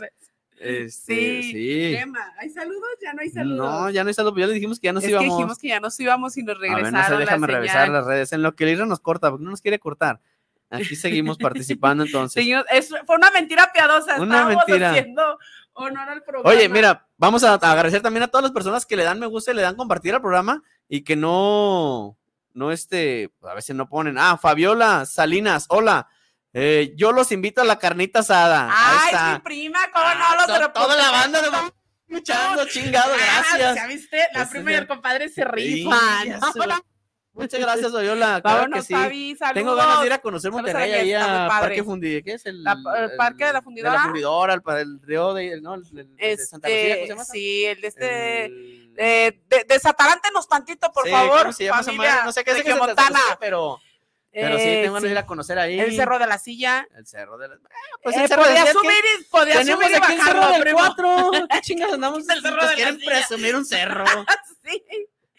[0.60, 0.86] Extras.
[0.86, 1.94] Este, Sí, sí.
[1.96, 2.88] Emma, ¿hay saludos?
[3.02, 3.58] Ya no hay saludos.
[3.58, 5.36] No, ya no hay saludos, ya le dijimos que ya nos es que íbamos.
[5.36, 7.88] dijimos que ya nos íbamos y nos A ver, regresaron no sé, déjame la revisar
[7.88, 8.32] las redes.
[8.32, 10.20] En lo que el Irra nos corta, porque no nos quiere cortar.
[10.70, 12.34] Aquí seguimos participando entonces.
[12.42, 14.20] Seguimos- es- fue una mentira piadosa.
[14.20, 14.90] Una Estábamos mentira.
[14.90, 15.38] haciendo
[15.72, 16.50] honor al programa.
[16.50, 19.50] Oye, mira, vamos a agradecer también a todas las personas que le dan me gusta
[19.50, 22.16] y le dan compartir al programa y que no,
[22.52, 24.18] no este, a veces no ponen.
[24.18, 26.08] Ah, Fabiola Salinas, hola.
[26.52, 28.64] Eh, yo los invito a la carnita asada.
[28.70, 29.32] Ahí Ay, está.
[29.34, 30.80] mi prima, cómo Ah, no los to- reporté?
[30.80, 31.72] Toda la banda nos va
[32.08, 33.74] escuchando, chingado, Ah, gracias.
[33.76, 36.40] Ya viste, la prima y el compadre se rifan.
[37.32, 38.40] Muchas gracias, Fabiola.
[38.42, 38.92] Claro Vámonos, que sí.
[38.92, 39.54] Fabi, saludos.
[39.54, 41.46] Tengo ganas de ir a conocer Monterrey ahí a.
[41.48, 43.92] Parque Fundi, ¿qué es el, La- el Parque de la Fundidora.
[43.92, 47.00] De la Fundidora, el, el río de, no, el, el de Santa Lucía, ¿cómo se
[47.02, 47.24] Este, llama?
[47.24, 49.80] sí, el de este, El- eh, de,
[50.48, 52.24] tantito, por Sí, favor, ¿cómo se llama esa familia madre?
[52.26, 53.20] No sé qué es que Regiomontana.
[53.38, 53.80] pero,
[54.32, 55.80] pero sí, Eh, tengo ganas de ir a conocer ahí.
[55.80, 56.86] El Cerro de la Silla.
[56.96, 57.54] El cerro de la.
[57.54, 57.68] Ah,
[58.02, 60.40] pues Eh, el cerro de la subir y podía Tenemos subir y aquí el cerro
[60.40, 60.78] bajarlo, del primo.
[60.78, 61.30] 4.
[61.50, 62.28] ¿Qué chingas andamos?
[62.28, 63.10] El cerro de la quieren silla.
[63.10, 64.04] presumir un cerro.
[64.64, 64.84] Sí.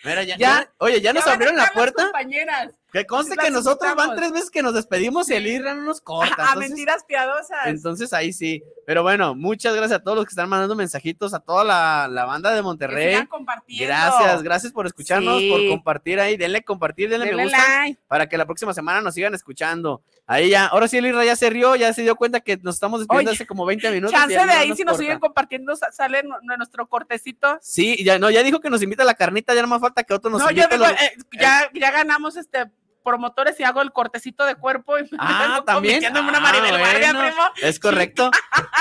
[0.03, 2.03] Mira, ya, oye, ya nos abrieron la puerta.
[2.05, 2.73] compañeras.
[2.91, 5.83] Que conste Las que nosotros van tres veces que nos despedimos y el Irra no
[5.83, 6.51] nos corta.
[6.51, 7.67] A, mentiras piadosas.
[7.67, 8.61] Entonces ahí sí.
[8.85, 12.25] Pero bueno, muchas gracias a todos los que están mandando mensajitos, a toda la, la
[12.25, 13.09] banda de Que Monterrey.
[13.13, 13.85] sigan compartiendo.
[13.87, 15.49] Gracias, gracias por escucharnos, Sí.
[15.49, 16.35] por compartir ahí.
[16.35, 17.99] Denle compartir, denle, me gusta like.
[18.09, 20.01] para que la próxima semana nos sigan escuchando.
[20.27, 22.75] Ahí ya, ahora sí el Irra ya se rió, ya se dio cuenta que nos
[22.75, 24.11] estamos despidiendo Oye, hace como 20 minutos.
[24.13, 24.97] Chance de no ahí, si nos corta.
[24.97, 27.57] siguen compartiendo, sa- sale nu- nuestro cortecito.
[27.61, 30.03] Sí, ya no, ya dijo que nos invita a la carnita, ya no más falta
[30.03, 30.75] que otro nos no, yo invite.
[30.75, 32.69] a digo, los- eh, ya, ya ganamos este
[33.03, 36.03] promotores y hago el cortecito de cuerpo y Ah, también.
[36.11, 37.19] una Ah, Maribel Guardia, bueno.
[37.21, 37.43] primo.
[37.61, 38.31] Es correcto.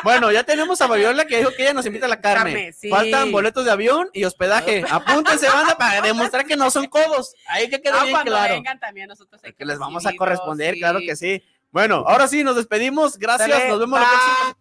[0.04, 2.72] Bueno, ya tenemos a Fabiola que dijo que ella nos invita a la carne.
[2.72, 2.88] Sí.
[2.90, 4.84] Faltan boletos de avión y hospedaje.
[4.90, 7.34] Apúntense, banda, para demostrar que no son codos.
[7.48, 8.54] Ahí que quede Ah, bien claro.
[8.54, 10.80] vengan también nosotros hay Que les vamos a corresponder, sí.
[10.80, 11.42] claro que sí.
[11.70, 13.16] Bueno, ahora sí, nos despedimos.
[13.18, 14.16] Gracias, nos vemos la bye.
[14.16, 14.59] próxima.